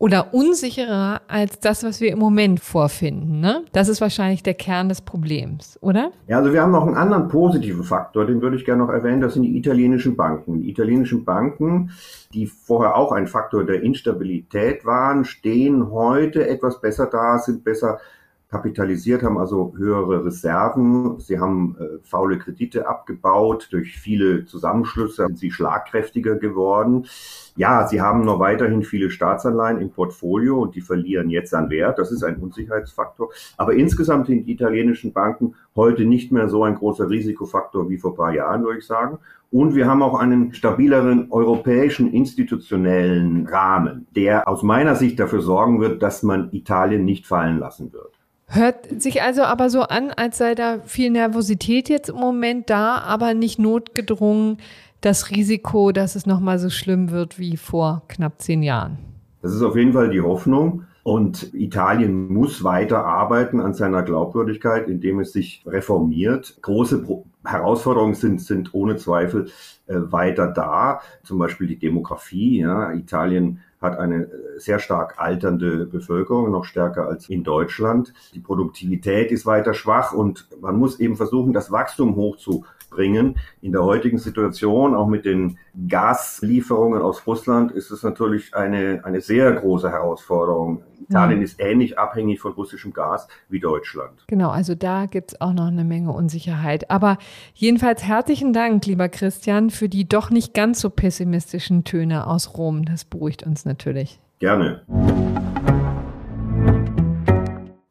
oder 0.00 0.32
unsicherer 0.32 1.20
als 1.28 1.60
das, 1.60 1.84
was 1.84 2.00
wir 2.00 2.10
im 2.10 2.18
Moment 2.18 2.60
vorfinden. 2.60 3.38
Ne? 3.38 3.64
Das 3.72 3.86
ist 3.86 4.00
wahrscheinlich 4.00 4.42
der 4.42 4.54
Kern 4.54 4.88
des 4.88 5.02
Problems, 5.02 5.78
oder? 5.82 6.10
Ja, 6.26 6.38
also 6.38 6.54
wir 6.54 6.62
haben 6.62 6.72
noch 6.72 6.86
einen 6.86 6.96
anderen 6.96 7.28
positiven 7.28 7.84
Faktor, 7.84 8.24
den 8.24 8.40
würde 8.40 8.56
ich 8.56 8.64
gerne 8.64 8.82
noch 8.82 8.90
erwähnen. 8.90 9.20
Das 9.20 9.34
sind 9.34 9.42
die 9.42 9.58
italienischen 9.58 10.16
Banken. 10.16 10.62
Die 10.62 10.70
italienischen 10.70 11.26
Banken, 11.26 11.90
die 12.32 12.46
vorher 12.46 12.96
auch 12.96 13.12
ein 13.12 13.26
Faktor 13.26 13.64
der 13.64 13.82
Instabilität 13.82 14.86
waren, 14.86 15.26
stehen 15.26 15.90
heute 15.90 16.48
etwas 16.48 16.80
besser 16.80 17.04
da, 17.04 17.38
sind 17.38 17.62
besser 17.62 18.00
kapitalisiert, 18.50 19.22
haben 19.22 19.38
also 19.38 19.72
höhere 19.76 20.24
Reserven. 20.24 21.18
Sie 21.20 21.38
haben 21.38 21.76
äh, 21.78 21.98
faule 22.02 22.38
Kredite 22.38 22.88
abgebaut. 22.88 23.68
Durch 23.70 23.98
viele 23.98 24.44
Zusammenschlüsse 24.44 25.26
sind 25.26 25.38
sie 25.38 25.50
schlagkräftiger 25.52 26.36
geworden. 26.36 27.06
Ja, 27.56 27.86
sie 27.86 28.00
haben 28.00 28.24
noch 28.24 28.40
weiterhin 28.40 28.82
viele 28.82 29.10
Staatsanleihen 29.10 29.80
im 29.80 29.90
Portfolio 29.90 30.60
und 30.60 30.74
die 30.74 30.80
verlieren 30.80 31.30
jetzt 31.30 31.54
an 31.54 31.70
Wert. 31.70 31.98
Das 31.98 32.10
ist 32.10 32.24
ein 32.24 32.36
Unsicherheitsfaktor. 32.36 33.30
Aber 33.56 33.74
insgesamt 33.74 34.26
sind 34.26 34.46
die 34.46 34.52
italienischen 34.52 35.12
Banken 35.12 35.54
heute 35.76 36.04
nicht 36.04 36.32
mehr 36.32 36.48
so 36.48 36.64
ein 36.64 36.74
großer 36.74 37.08
Risikofaktor 37.08 37.88
wie 37.88 37.98
vor 37.98 38.16
paar 38.16 38.34
Jahren, 38.34 38.64
würde 38.64 38.80
ich 38.80 38.86
sagen. 38.86 39.18
Und 39.52 39.74
wir 39.74 39.86
haben 39.86 40.02
auch 40.02 40.18
einen 40.18 40.54
stabileren 40.54 41.30
europäischen 41.30 42.12
institutionellen 42.12 43.46
Rahmen, 43.46 44.06
der 44.14 44.46
aus 44.48 44.62
meiner 44.62 44.94
Sicht 44.94 45.18
dafür 45.18 45.40
sorgen 45.40 45.80
wird, 45.80 46.02
dass 46.02 46.22
man 46.22 46.52
Italien 46.52 47.04
nicht 47.04 47.26
fallen 47.26 47.58
lassen 47.58 47.92
wird. 47.92 48.19
Hört 48.52 49.00
sich 49.00 49.22
also 49.22 49.42
aber 49.42 49.70
so 49.70 49.82
an, 49.82 50.10
als 50.10 50.38
sei 50.38 50.56
da 50.56 50.80
viel 50.84 51.10
Nervosität 51.10 51.88
jetzt 51.88 52.08
im 52.08 52.16
Moment 52.16 52.68
da, 52.68 52.98
aber 52.98 53.32
nicht 53.32 53.60
notgedrungen 53.60 54.58
das 55.00 55.30
Risiko, 55.30 55.92
dass 55.92 56.16
es 56.16 56.26
nochmal 56.26 56.58
so 56.58 56.68
schlimm 56.68 57.12
wird 57.12 57.38
wie 57.38 57.56
vor 57.56 58.02
knapp 58.08 58.42
zehn 58.42 58.64
Jahren. 58.64 58.98
Das 59.40 59.54
ist 59.54 59.62
auf 59.62 59.76
jeden 59.76 59.92
Fall 59.92 60.10
die 60.10 60.20
Hoffnung. 60.20 60.84
Und 61.02 61.54
Italien 61.54 62.30
muss 62.32 62.62
weiter 62.62 63.06
arbeiten 63.06 63.60
an 63.60 63.72
seiner 63.72 64.02
Glaubwürdigkeit, 64.02 64.88
indem 64.88 65.20
es 65.20 65.32
sich 65.32 65.62
reformiert. 65.66 66.58
Große 66.60 67.02
Pro 67.02 67.24
Herausforderungen 67.44 68.14
sind, 68.14 68.40
sind 68.40 68.74
ohne 68.74 68.96
Zweifel 68.96 69.50
äh, 69.86 69.94
weiter 69.96 70.48
da. 70.48 71.00
Zum 71.22 71.38
Beispiel 71.38 71.66
die 71.66 71.78
Demografie. 71.78 72.60
Ja. 72.60 72.92
Italien 72.92 73.60
hat 73.80 73.98
eine 73.98 74.28
sehr 74.58 74.78
stark 74.78 75.14
alternde 75.18 75.86
Bevölkerung, 75.86 76.50
noch 76.50 76.64
stärker 76.64 77.08
als 77.08 77.28
in 77.28 77.44
Deutschland. 77.44 78.12
Die 78.34 78.40
Produktivität 78.40 79.30
ist 79.30 79.46
weiter 79.46 79.72
schwach 79.72 80.12
und 80.12 80.48
man 80.60 80.76
muss 80.76 81.00
eben 81.00 81.16
versuchen, 81.16 81.52
das 81.52 81.72
Wachstum 81.72 82.14
hochzubringen. 82.14 83.36
In 83.62 83.72
der 83.72 83.82
heutigen 83.82 84.18
Situation, 84.18 84.94
auch 84.94 85.08
mit 85.08 85.24
den 85.24 85.58
Gaslieferungen 85.88 87.00
aus 87.00 87.26
Russland, 87.26 87.72
ist 87.72 87.90
es 87.90 88.02
natürlich 88.02 88.54
eine, 88.54 89.00
eine 89.04 89.22
sehr 89.22 89.50
große 89.52 89.90
Herausforderung. 89.90 90.82
Italien 91.08 91.38
ja. 91.38 91.44
ist 91.44 91.58
ähnlich 91.58 91.98
abhängig 91.98 92.40
von 92.40 92.52
russischem 92.52 92.92
Gas 92.92 93.26
wie 93.48 93.58
Deutschland. 93.58 94.24
Genau, 94.28 94.50
also 94.50 94.74
da 94.74 95.06
gibt 95.06 95.32
es 95.32 95.40
auch 95.40 95.52
noch 95.52 95.66
eine 95.66 95.84
Menge 95.84 96.12
Unsicherheit. 96.12 96.90
Aber 96.90 97.18
jedenfalls 97.54 98.04
herzlichen 98.04 98.52
Dank, 98.52 98.86
lieber 98.86 99.08
Christian, 99.08 99.70
für 99.70 99.88
die 99.88 100.08
doch 100.08 100.30
nicht 100.30 100.54
ganz 100.54 100.80
so 100.80 100.90
pessimistischen 100.90 101.84
Töne 101.84 102.26
aus 102.26 102.56
Rom. 102.56 102.84
Das 102.84 103.04
beruhigt 103.04 103.42
uns 103.42 103.64
natürlich. 103.64 104.20
Gerne. 104.38 104.82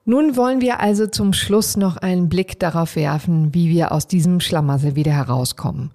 Nun 0.10 0.36
wollen 0.36 0.60
wir 0.60 0.80
also 0.80 1.06
zum 1.06 1.34
Schluss 1.34 1.78
noch 1.78 1.98
einen 1.98 2.30
Blick 2.30 2.60
darauf 2.60 2.96
werfen, 2.96 3.54
wie 3.54 3.70
wir 3.70 3.92
aus 3.92 4.08
diesem 4.08 4.40
Schlamassel 4.40 4.96
wieder 4.96 5.12
herauskommen. 5.12 5.92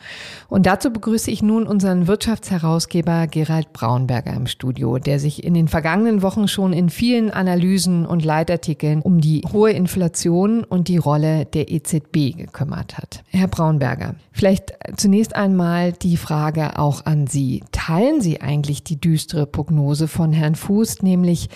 Und 0.49 0.67
dazu 0.67 0.93
begrüße 0.93 1.33
ich 1.33 1.43
nun 1.43 1.67
unseren 1.67 2.07
Wirtschaftsherausgeber 2.07 3.27
Gerald 3.27 3.73
Braunberger 3.73 4.33
im 4.33 4.47
Studio, 4.47 4.99
der 4.99 5.19
sich 5.19 5.43
in 5.43 5.53
den 5.53 5.67
vergangenen 5.67 6.23
Wochen 6.23 6.47
schon 6.47 6.73
in 6.73 6.91
vielen 6.91 7.33
Analysen 7.33 8.07
und 8.07 8.25
Leitartikeln 8.25 9.03
um 9.03 9.21
die 9.21 9.43
hohe 9.53 9.73
Inflation 9.73 10.63
und 10.63 10.87
die 10.87 10.99
Rolle 10.99 11.45
der 11.47 11.73
EZB 11.73 12.37
gekümmert 12.37 12.97
hat. 12.97 13.25
Herr 13.31 13.49
Braunberger, 13.49 14.15
vielleicht 14.31 14.75
zunächst 14.97 15.35
einmal 15.35 15.91
die 15.91 16.19
Frage 16.19 16.79
auch 16.79 17.05
an 17.05 17.27
Sie. 17.27 17.65
Teilen 17.73 18.21
Sie 18.21 18.41
eigentlich 18.41 18.85
die 18.85 19.01
düstere 19.01 19.47
Prognose 19.47 20.07
von 20.07 20.33
Herrn 20.33 20.55
Fuß, 20.55 21.03
nämlich 21.03 21.49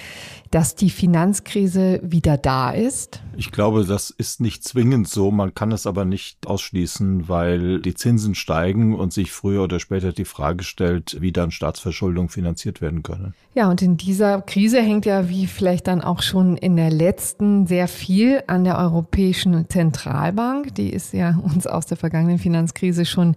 dass 0.50 0.74
die 0.74 0.90
Finanzkrise 0.90 2.00
wieder 2.02 2.36
da 2.36 2.70
ist? 2.70 3.22
Ich 3.36 3.52
glaube, 3.52 3.84
das 3.84 4.10
ist 4.10 4.40
nicht 4.40 4.64
zwingend 4.64 5.08
so. 5.08 5.30
Man 5.30 5.54
kann 5.54 5.72
es 5.72 5.86
aber 5.86 6.04
nicht 6.04 6.46
ausschließen, 6.46 7.28
weil 7.28 7.80
die 7.80 7.94
Zinsen 7.94 8.34
steigen 8.34 8.94
und 8.94 9.12
sich 9.12 9.30
früher 9.30 9.62
oder 9.62 9.78
später 9.78 10.12
die 10.12 10.24
Frage 10.24 10.64
stellt, 10.64 11.20
wie 11.20 11.32
dann 11.32 11.50
Staatsverschuldung 11.50 12.28
finanziert 12.28 12.80
werden 12.80 13.02
könne. 13.02 13.32
Ja, 13.54 13.70
und 13.70 13.82
in 13.82 13.96
dieser 13.96 14.40
Krise 14.42 14.80
hängt 14.80 15.06
ja, 15.06 15.28
wie 15.28 15.46
vielleicht 15.46 15.86
dann 15.86 16.00
auch 16.00 16.22
schon 16.22 16.56
in 16.56 16.76
der 16.76 16.90
letzten, 16.90 17.66
sehr 17.66 17.88
viel 17.88 18.42
an 18.46 18.64
der 18.64 18.78
Europäischen 18.78 19.68
Zentralbank. 19.68 20.74
Die 20.74 20.90
ist 20.90 21.12
ja 21.12 21.36
uns 21.36 21.66
aus 21.66 21.86
der 21.86 21.96
vergangenen 21.96 22.38
Finanzkrise 22.38 23.04
schon 23.04 23.36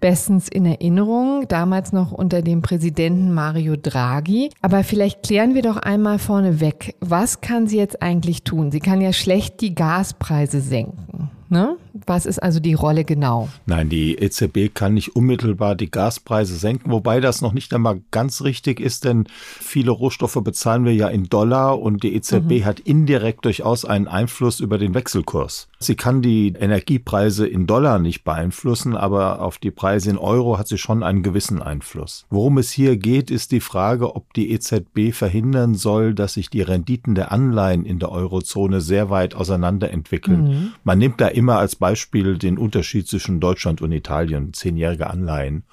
bestens 0.00 0.48
in 0.48 0.66
Erinnerung, 0.66 1.46
damals 1.48 1.92
noch 1.92 2.12
unter 2.12 2.42
dem 2.42 2.62
Präsidenten 2.62 3.32
Mario 3.32 3.76
Draghi. 3.76 4.50
Aber 4.60 4.84
vielleicht 4.84 5.22
klären 5.22 5.54
wir 5.54 5.62
doch 5.62 5.76
einmal 5.76 6.18
vorneweg, 6.46 6.94
was 7.00 7.40
kann 7.40 7.66
sie 7.66 7.76
jetzt 7.76 8.02
eigentlich 8.02 8.42
tun? 8.42 8.70
Sie 8.70 8.80
kann 8.80 9.00
ja 9.00 9.12
schlecht 9.12 9.60
die 9.60 9.74
Gaspreise 9.74 10.60
senken. 10.60 11.30
Ne? 11.48 11.76
Was 12.06 12.26
ist 12.26 12.42
also 12.42 12.58
die 12.58 12.74
Rolle 12.74 13.04
genau? 13.04 13.48
Nein, 13.66 13.88
die 13.88 14.16
EZB 14.16 14.74
kann 14.74 14.94
nicht 14.94 15.14
unmittelbar 15.14 15.76
die 15.76 15.90
Gaspreise 15.90 16.56
senken, 16.56 16.90
wobei 16.90 17.20
das 17.20 17.40
noch 17.40 17.52
nicht 17.52 17.72
einmal 17.72 18.00
ganz 18.10 18.42
richtig 18.42 18.80
ist, 18.80 19.04
denn 19.04 19.28
viele 19.38 19.92
Rohstoffe 19.92 20.38
bezahlen 20.42 20.84
wir 20.84 20.94
ja 20.94 21.06
in 21.06 21.28
Dollar 21.28 21.80
und 21.80 22.02
die 22.02 22.16
EZB 22.16 22.50
mhm. 22.50 22.64
hat 22.64 22.80
indirekt 22.80 23.44
durchaus 23.44 23.84
einen 23.84 24.08
Einfluss 24.08 24.58
über 24.58 24.76
den 24.76 24.94
Wechselkurs. 24.94 25.68
Sie 25.86 25.94
kann 25.94 26.20
die 26.20 26.48
Energiepreise 26.48 27.46
in 27.46 27.66
Dollar 27.66 27.98
nicht 27.98 28.24
beeinflussen, 28.24 28.96
aber 28.96 29.40
auf 29.40 29.58
die 29.58 29.70
Preise 29.70 30.10
in 30.10 30.18
Euro 30.18 30.58
hat 30.58 30.66
sie 30.66 30.78
schon 30.78 31.02
einen 31.02 31.22
gewissen 31.22 31.62
Einfluss. 31.62 32.26
Worum 32.28 32.58
es 32.58 32.72
hier 32.72 32.96
geht, 32.96 33.30
ist 33.30 33.52
die 33.52 33.60
Frage, 33.60 34.16
ob 34.16 34.34
die 34.34 34.50
EZB 34.50 35.12
verhindern 35.12 35.74
soll, 35.74 36.12
dass 36.12 36.34
sich 36.34 36.50
die 36.50 36.62
Renditen 36.62 37.14
der 37.14 37.30
Anleihen 37.30 37.84
in 37.84 38.00
der 38.00 38.10
Eurozone 38.10 38.80
sehr 38.80 39.10
weit 39.10 39.36
auseinander 39.36 39.90
entwickeln. 39.90 40.48
Mhm. 40.48 40.72
Man 40.82 40.98
nimmt 40.98 41.20
da 41.20 41.28
immer 41.28 41.58
als 41.58 41.76
Beispiel 41.76 42.36
den 42.36 42.58
Unterschied 42.58 43.06
zwischen 43.06 43.38
Deutschland 43.38 43.80
und 43.80 43.92
Italien, 43.92 44.52
zehnjährige 44.52 45.08
Anleihen. 45.08 45.64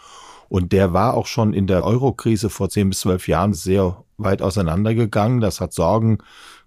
Und 0.47 0.71
der 0.71 0.93
war 0.93 1.15
auch 1.15 1.25
schon 1.25 1.53
in 1.53 1.65
der 1.65 1.83
Eurokrise 1.83 2.51
vor 2.51 2.69
zehn 2.69 2.89
bis 2.89 2.99
zwölf 2.99 3.27
Jahren 3.27 3.53
sehr 3.53 4.03
weit 4.17 4.43
auseinandergegangen. 4.43 5.41
Das 5.41 5.59
hat 5.59 5.73
Sorgen 5.73 6.19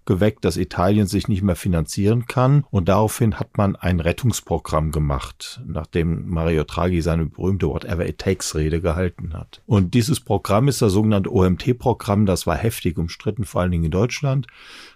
geweckt, 0.07 0.43
dass 0.43 0.57
Italien 0.57 1.05
sich 1.05 1.27
nicht 1.27 1.43
mehr 1.43 1.55
finanzieren 1.55 2.25
kann. 2.25 2.63
Und 2.71 2.89
daraufhin 2.89 3.39
hat 3.39 3.57
man 3.57 3.75
ein 3.75 3.99
Rettungsprogramm 3.99 4.91
gemacht, 4.91 5.61
nachdem 5.67 6.27
Mario 6.27 6.63
Draghi 6.63 7.01
seine 7.01 7.27
berühmte 7.27 7.67
Whatever 7.67 8.07
It 8.07 8.17
Takes 8.17 8.55
Rede 8.55 8.81
gehalten 8.81 9.33
hat. 9.33 9.61
Und 9.67 9.93
dieses 9.93 10.19
Programm 10.19 10.67
ist 10.67 10.81
das 10.81 10.93
sogenannte 10.93 11.31
OMT-Programm. 11.31 12.25
Das 12.25 12.47
war 12.47 12.57
heftig 12.57 12.97
umstritten, 12.97 13.43
vor 13.43 13.61
allen 13.61 13.71
Dingen 13.71 13.85
in 13.85 13.91
Deutschland. 13.91 14.47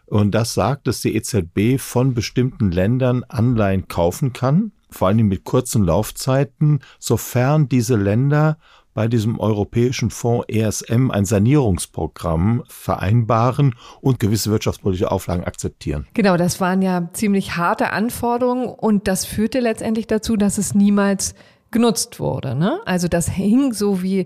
Und 0.08 0.32
das 0.32 0.54
sagt, 0.54 0.88
dass 0.88 1.02
die 1.02 1.16
EZB 1.16 1.80
von 1.80 2.14
bestimmten 2.14 2.72
Ländern 2.72 3.24
Anleihen 3.30 3.88
kaufen 3.88 4.34
kann, 4.34 4.72
vor 4.90 5.08
allen 5.08 5.18
Dingen 5.18 5.30
mit 5.30 5.46
kurzen 5.46 5.86
Laufzeiten, 5.86 6.82
sofern 7.00 7.70
diese 7.70 7.96
Länder 7.96 8.58
bei 8.94 9.08
diesem 9.08 9.40
europäischen 9.40 10.10
Fonds 10.10 10.46
ESM 10.50 11.12
ein 11.12 11.26
Sanierungsprogramm 11.26 12.64
vereinbaren 12.68 13.76
und 14.02 14.20
gewisse 14.20 14.52
wirtschaftspolitische 14.52 15.12
Auflagen 15.12 15.44
akzeptieren. 15.44 16.08
Genau, 16.14 16.38
das 16.38 16.60
waren 16.60 16.82
ja 16.82 17.10
ziemlich 17.14 17.56
harte 17.56 17.92
Anforderungen 17.92 18.68
und 18.68 19.08
das 19.08 19.26
führte 19.26 19.60
letztendlich 19.60 20.08
dazu, 20.08 20.36
dass 20.36 20.58
es 20.58 20.76
niemals 20.76 21.36
genutzt 21.72 22.20
wurde. 22.20 22.56
Ne? 22.56 22.80
Also 22.86 23.08
das 23.08 23.30
hing 23.30 23.74
so 23.74 24.04
wie 24.04 24.26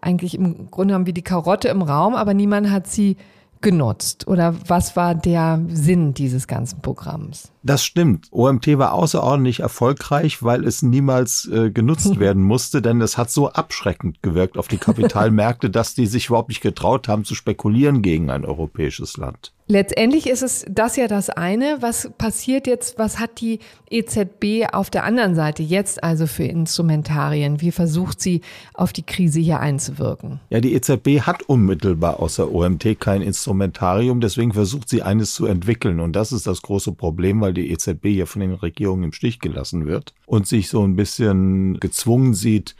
eigentlich 0.00 0.34
im 0.34 0.70
Grunde 0.70 0.94
haben 0.94 1.06
wir 1.06 1.12
die 1.12 1.22
Karotte 1.22 1.68
im 1.68 1.82
Raum, 1.82 2.14
aber 2.14 2.34
niemand 2.34 2.70
hat 2.70 2.86
sie 2.86 3.16
genutzt? 3.60 4.26
Oder 4.26 4.54
was 4.66 4.96
war 4.96 5.14
der 5.14 5.60
Sinn 5.68 6.14
dieses 6.14 6.46
ganzen 6.46 6.80
Programms? 6.80 7.52
Das 7.62 7.84
stimmt. 7.84 8.28
OMT 8.30 8.78
war 8.78 8.94
außerordentlich 8.94 9.60
erfolgreich, 9.60 10.42
weil 10.42 10.64
es 10.64 10.82
niemals 10.82 11.48
äh, 11.52 11.70
genutzt 11.70 12.18
werden 12.20 12.42
musste, 12.42 12.80
denn 12.80 13.00
es 13.00 13.18
hat 13.18 13.30
so 13.30 13.50
abschreckend 13.50 14.22
gewirkt 14.22 14.56
auf 14.56 14.68
die 14.68 14.78
Kapitalmärkte, 14.78 15.70
dass 15.70 15.94
die 15.94 16.06
sich 16.06 16.28
überhaupt 16.28 16.48
nicht 16.48 16.62
getraut 16.62 17.08
haben 17.08 17.24
zu 17.24 17.34
spekulieren 17.34 18.02
gegen 18.02 18.30
ein 18.30 18.44
europäisches 18.44 19.16
Land. 19.16 19.52
Letztendlich 19.70 20.28
ist 20.28 20.42
es 20.42 20.66
das 20.68 20.96
ja 20.96 21.06
das 21.06 21.30
eine. 21.30 21.76
Was 21.78 22.10
passiert 22.18 22.66
jetzt? 22.66 22.98
Was 22.98 23.20
hat 23.20 23.40
die 23.40 23.60
EZB 23.88 24.66
auf 24.72 24.90
der 24.90 25.04
anderen 25.04 25.36
Seite 25.36 25.62
jetzt 25.62 26.02
also 26.02 26.26
für 26.26 26.42
Instrumentarien? 26.42 27.60
Wie 27.60 27.70
versucht 27.70 28.20
sie 28.20 28.40
auf 28.74 28.92
die 28.92 29.04
Krise 29.04 29.38
hier 29.38 29.60
einzuwirken? 29.60 30.40
Ja, 30.50 30.58
die 30.58 30.74
EZB 30.74 31.20
hat 31.20 31.44
unmittelbar 31.44 32.18
außer 32.18 32.52
OMT 32.52 32.98
kein 32.98 33.22
Instrumentarium. 33.22 34.20
Deswegen 34.20 34.52
versucht 34.52 34.88
sie 34.88 35.02
eines 35.02 35.34
zu 35.34 35.46
entwickeln. 35.46 36.00
Und 36.00 36.16
das 36.16 36.32
ist 36.32 36.48
das 36.48 36.62
große 36.62 36.90
Problem, 36.90 37.40
weil 37.40 37.49
die 37.52 37.70
EZB 37.70 38.06
ja 38.06 38.26
von 38.26 38.40
den 38.40 38.54
Regierungen 38.54 39.04
im 39.04 39.12
Stich 39.12 39.38
gelassen 39.40 39.86
wird 39.86 40.14
und 40.26 40.46
sich 40.46 40.68
so 40.68 40.82
ein 40.82 40.96
bisschen 40.96 41.78
gezwungen 41.80 42.34
sieht, 42.34 42.76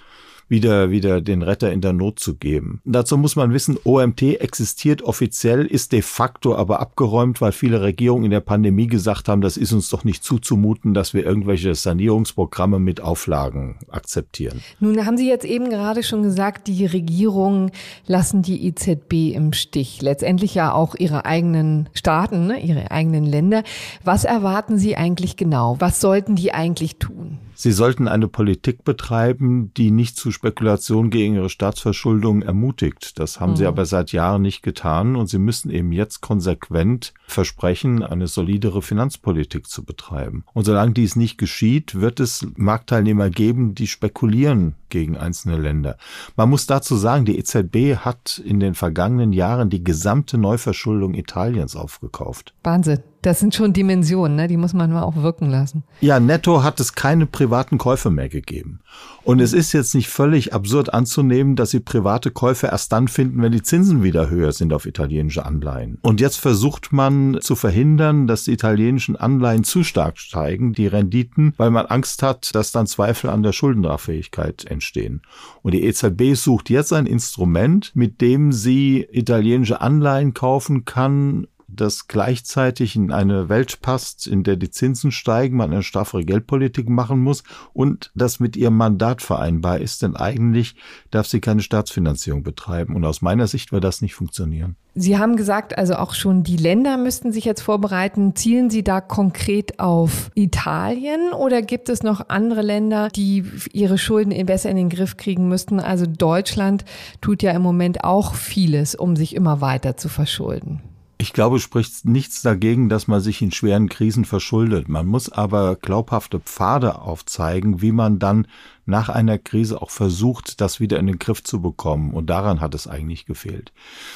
wieder, 0.50 0.90
wieder 0.90 1.20
den 1.20 1.42
Retter 1.42 1.72
in 1.72 1.80
der 1.80 1.92
Not 1.92 2.18
zu 2.18 2.34
geben. 2.34 2.82
Dazu 2.84 3.16
muss 3.16 3.36
man 3.36 3.52
wissen, 3.52 3.78
OMT 3.84 4.22
existiert 4.22 5.00
offiziell, 5.02 5.64
ist 5.64 5.92
de 5.92 6.02
facto 6.02 6.56
aber 6.56 6.80
abgeräumt, 6.80 7.40
weil 7.40 7.52
viele 7.52 7.80
Regierungen 7.80 8.24
in 8.24 8.30
der 8.32 8.40
Pandemie 8.40 8.88
gesagt 8.88 9.28
haben, 9.28 9.40
das 9.40 9.56
ist 9.56 9.72
uns 9.72 9.88
doch 9.88 10.04
nicht 10.04 10.24
zuzumuten, 10.24 10.92
dass 10.92 11.14
wir 11.14 11.24
irgendwelche 11.24 11.74
Sanierungsprogramme 11.74 12.80
mit 12.80 13.00
Auflagen 13.00 13.78
akzeptieren. 13.88 14.60
Nun 14.80 15.06
haben 15.06 15.16
Sie 15.16 15.28
jetzt 15.28 15.44
eben 15.44 15.70
gerade 15.70 16.02
schon 16.02 16.22
gesagt, 16.22 16.66
die 16.66 16.84
Regierungen 16.84 17.70
lassen 18.06 18.42
die 18.42 18.66
EZB 18.66 19.32
im 19.34 19.52
Stich. 19.52 20.02
Letztendlich 20.02 20.54
ja 20.54 20.72
auch 20.72 20.96
ihre 20.96 21.24
eigenen 21.24 21.88
Staaten, 21.94 22.48
ne, 22.48 22.60
ihre 22.60 22.90
eigenen 22.90 23.24
Länder. 23.24 23.62
Was 24.02 24.24
erwarten 24.24 24.78
Sie 24.78 24.96
eigentlich 24.96 25.36
genau? 25.36 25.76
Was 25.78 26.00
sollten 26.00 26.34
die 26.34 26.52
eigentlich 26.52 26.96
tun? 26.96 27.38
Sie 27.60 27.72
sollten 27.72 28.08
eine 28.08 28.26
Politik 28.26 28.84
betreiben, 28.84 29.70
die 29.74 29.90
nicht 29.90 30.16
zu 30.16 30.30
Spekulation 30.30 31.10
gegen 31.10 31.34
ihre 31.34 31.50
Staatsverschuldung 31.50 32.40
ermutigt. 32.40 33.18
Das 33.18 33.38
haben 33.38 33.50
mhm. 33.50 33.56
sie 33.56 33.66
aber 33.66 33.84
seit 33.84 34.12
Jahren 34.12 34.40
nicht 34.40 34.62
getan 34.62 35.14
und 35.14 35.26
sie 35.26 35.38
müssen 35.38 35.68
eben 35.68 35.92
jetzt 35.92 36.22
konsequent 36.22 37.12
versprechen, 37.26 38.02
eine 38.02 38.28
solidere 38.28 38.80
Finanzpolitik 38.80 39.66
zu 39.66 39.84
betreiben. 39.84 40.42
Und 40.54 40.64
solange 40.64 40.94
dies 40.94 41.16
nicht 41.16 41.36
geschieht, 41.36 42.00
wird 42.00 42.18
es 42.18 42.46
Marktteilnehmer 42.56 43.28
geben, 43.28 43.74
die 43.74 43.88
spekulieren 43.88 44.74
gegen 44.88 45.18
einzelne 45.18 45.58
Länder. 45.58 45.98
Man 46.36 46.48
muss 46.48 46.64
dazu 46.64 46.96
sagen, 46.96 47.26
die 47.26 47.38
EZB 47.38 47.98
hat 47.98 48.38
in 48.42 48.58
den 48.58 48.74
vergangenen 48.74 49.34
Jahren 49.34 49.68
die 49.68 49.84
gesamte 49.84 50.38
Neuverschuldung 50.38 51.12
Italiens 51.12 51.76
aufgekauft. 51.76 52.54
Wahnsinn. 52.62 53.00
Das 53.22 53.38
sind 53.38 53.54
schon 53.54 53.74
Dimensionen, 53.74 54.36
ne? 54.36 54.48
die 54.48 54.56
muss 54.56 54.72
man 54.72 54.90
mal 54.92 55.02
auch 55.02 55.16
wirken 55.16 55.50
lassen. 55.50 55.84
Ja, 56.00 56.18
netto 56.18 56.62
hat 56.62 56.80
es 56.80 56.94
keine 56.94 57.26
privaten 57.26 57.76
Käufe 57.76 58.10
mehr 58.10 58.30
gegeben. 58.30 58.80
Und 59.22 59.40
es 59.40 59.52
ist 59.52 59.72
jetzt 59.72 59.94
nicht 59.94 60.08
völlig 60.08 60.54
absurd 60.54 60.94
anzunehmen, 60.94 61.54
dass 61.54 61.70
sie 61.70 61.80
private 61.80 62.30
Käufe 62.30 62.68
erst 62.68 62.92
dann 62.92 63.08
finden, 63.08 63.42
wenn 63.42 63.52
die 63.52 63.62
Zinsen 63.62 64.02
wieder 64.02 64.30
höher 64.30 64.52
sind 64.52 64.72
auf 64.72 64.86
italienische 64.86 65.44
Anleihen. 65.44 65.98
Und 66.00 66.20
jetzt 66.22 66.36
versucht 66.36 66.92
man 66.92 67.38
zu 67.42 67.56
verhindern, 67.56 68.26
dass 68.26 68.44
die 68.44 68.52
italienischen 68.52 69.16
Anleihen 69.16 69.64
zu 69.64 69.84
stark 69.84 70.18
steigen, 70.18 70.72
die 70.72 70.86
Renditen, 70.86 71.52
weil 71.58 71.70
man 71.70 71.86
Angst 71.86 72.22
hat, 72.22 72.54
dass 72.54 72.72
dann 72.72 72.86
Zweifel 72.86 73.28
an 73.28 73.42
der 73.42 73.52
Schuldentragfähigkeit 73.52 74.64
entstehen. 74.64 75.20
Und 75.60 75.74
die 75.74 75.84
EZB 75.84 76.34
sucht 76.34 76.70
jetzt 76.70 76.94
ein 76.94 77.06
Instrument, 77.06 77.92
mit 77.94 78.22
dem 78.22 78.52
sie 78.52 79.06
italienische 79.10 79.82
Anleihen 79.82 80.32
kaufen 80.32 80.86
kann, 80.86 81.46
das 81.74 82.08
gleichzeitig 82.08 82.96
in 82.96 83.12
eine 83.12 83.48
Welt 83.48 83.80
passt, 83.80 84.26
in 84.26 84.42
der 84.42 84.56
die 84.56 84.70
Zinsen 84.70 85.12
steigen, 85.12 85.56
man 85.56 85.72
eine 85.72 85.82
straffere 85.82 86.24
Geldpolitik 86.24 86.88
machen 86.88 87.20
muss 87.20 87.42
und 87.72 88.10
das 88.14 88.40
mit 88.40 88.56
ihrem 88.56 88.76
Mandat 88.76 89.22
vereinbar 89.22 89.78
ist, 89.78 90.02
denn 90.02 90.16
eigentlich 90.16 90.76
darf 91.10 91.26
sie 91.26 91.40
keine 91.40 91.62
Staatsfinanzierung 91.62 92.42
betreiben. 92.42 92.96
Und 92.96 93.04
aus 93.04 93.22
meiner 93.22 93.46
Sicht 93.46 93.72
wird 93.72 93.84
das 93.84 94.02
nicht 94.02 94.14
funktionieren. 94.14 94.76
Sie 94.94 95.18
haben 95.18 95.36
gesagt, 95.36 95.78
also 95.78 95.94
auch 95.94 96.14
schon 96.14 96.42
die 96.42 96.56
Länder 96.56 96.96
müssten 96.96 97.32
sich 97.32 97.44
jetzt 97.44 97.62
vorbereiten. 97.62 98.34
Zielen 98.34 98.70
Sie 98.70 98.82
da 98.82 99.00
konkret 99.00 99.78
auf 99.78 100.30
Italien 100.34 101.32
oder 101.32 101.62
gibt 101.62 101.88
es 101.88 102.02
noch 102.02 102.28
andere 102.28 102.62
Länder, 102.62 103.08
die 103.08 103.44
ihre 103.72 103.98
Schulden 103.98 104.34
besser 104.46 104.68
in 104.68 104.76
den 104.76 104.88
Griff 104.88 105.16
kriegen 105.16 105.48
müssten? 105.48 105.78
Also 105.78 106.06
Deutschland 106.06 106.84
tut 107.20 107.42
ja 107.42 107.52
im 107.52 107.62
Moment 107.62 108.02
auch 108.02 108.34
vieles, 108.34 108.96
um 108.96 109.14
sich 109.14 109.36
immer 109.36 109.60
weiter 109.60 109.96
zu 109.96 110.08
verschulden. 110.08 110.80
Ich 111.20 111.34
glaube, 111.34 111.60
spricht 111.60 112.06
nichts 112.06 112.40
dagegen, 112.40 112.88
dass 112.88 113.06
man 113.06 113.20
sich 113.20 113.42
in 113.42 113.52
schweren 113.52 113.90
Krisen 113.90 114.24
verschuldet. 114.24 114.88
Man 114.88 115.06
muss 115.06 115.28
aber 115.30 115.76
glaubhafte 115.76 116.40
Pfade 116.40 116.98
aufzeigen, 117.02 117.82
wie 117.82 117.92
man 117.92 118.18
dann 118.18 118.46
nach 118.90 119.08
einer 119.08 119.38
Krise 119.38 119.80
auch 119.80 119.90
versucht, 119.90 120.60
das 120.60 120.80
wieder 120.80 120.98
in 120.98 121.06
den 121.06 121.18
Griff 121.18 121.42
zu 121.42 121.62
bekommen. 121.62 122.12
Und 122.12 122.28
daran 122.28 122.60
hat 122.60 122.74
es 122.74 122.86
eigentlich 122.86 123.24
gefehlt. 123.24 123.72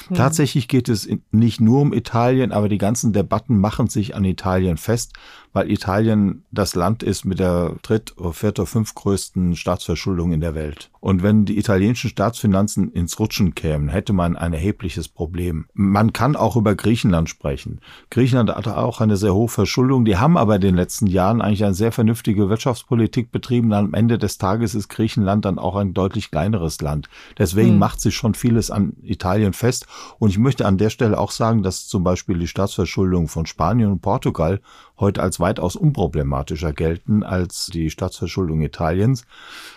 Mhm. 0.09 0.15
Tatsächlich 0.15 0.67
geht 0.67 0.89
es 0.89 1.09
nicht 1.31 1.59
nur 1.59 1.81
um 1.81 1.93
Italien, 1.93 2.51
aber 2.51 2.69
die 2.69 2.77
ganzen 2.77 3.13
Debatten 3.13 3.57
machen 3.57 3.87
sich 3.87 4.15
an 4.15 4.25
Italien 4.25 4.77
fest, 4.77 5.13
weil 5.53 5.71
Italien 5.71 6.43
das 6.51 6.75
Land 6.75 7.01
ist 7.01 7.23
mit 7.23 7.39
der 7.39 7.75
dritt-, 7.81 8.13
viert- 8.33 8.59
oder 8.59 8.65
fünftgrößten 8.65 9.55
Staatsverschuldung 9.55 10.33
in 10.33 10.41
der 10.41 10.53
Welt. 10.53 10.91
Und 10.99 11.21
wenn 11.21 11.45
die 11.45 11.59
italienischen 11.59 12.09
Staatsfinanzen 12.09 12.91
ins 12.91 13.19
Rutschen 13.19 13.53
kämen, 13.53 13.89
hätte 13.89 14.11
man 14.11 14.35
ein 14.35 14.53
erhebliches 14.53 15.07
Problem. 15.07 15.67
Man 15.73 16.13
kann 16.13 16.35
auch 16.35 16.55
über 16.55 16.73
Griechenland 16.73 17.29
sprechen. 17.29 17.79
Griechenland 18.09 18.49
hat 18.49 18.67
auch 18.67 19.01
eine 19.01 19.15
sehr 19.15 19.35
hohe 19.35 19.47
Verschuldung. 19.47 20.03
Die 20.03 20.17
haben 20.17 20.35
aber 20.35 20.55
in 20.55 20.61
den 20.61 20.75
letzten 20.75 21.05
Jahren 21.05 21.41
eigentlich 21.41 21.63
eine 21.63 21.75
sehr 21.75 21.91
vernünftige 21.91 22.49
Wirtschaftspolitik 22.49 23.31
betrieben. 23.31 23.71
Am 23.71 23.93
Ende 23.93 24.17
des 24.17 24.39
Tages 24.39 24.64
ist 24.73 24.87
Griechenland 24.87 25.45
dann 25.45 25.59
auch 25.59 25.75
ein 25.75 25.93
deutlich 25.93 26.31
kleineres 26.31 26.81
Land. 26.81 27.09
Deswegen 27.37 27.71
hm. 27.71 27.79
macht 27.79 28.01
sich 28.01 28.15
schon 28.15 28.33
vieles 28.33 28.71
an 28.71 28.93
Italien 29.03 29.53
fest. 29.53 29.85
Und 30.17 30.29
ich 30.29 30.39
möchte 30.39 30.65
an 30.65 30.77
der 30.77 30.89
Stelle 30.89 31.19
auch 31.19 31.31
sagen, 31.31 31.61
dass 31.61 31.87
zum 31.87 32.03
Beispiel 32.03 32.39
die 32.39 32.47
Staatsverschuldung 32.47 33.27
von 33.27 33.45
Spanien 33.45 33.91
und 33.91 34.01
Portugal 34.01 34.61
heute 34.97 35.21
als 35.21 35.39
weitaus 35.39 35.75
unproblematischer 35.75 36.73
gelten 36.73 37.23
als 37.23 37.67
die 37.67 37.89
Staatsverschuldung 37.89 38.61
Italiens. 38.61 39.25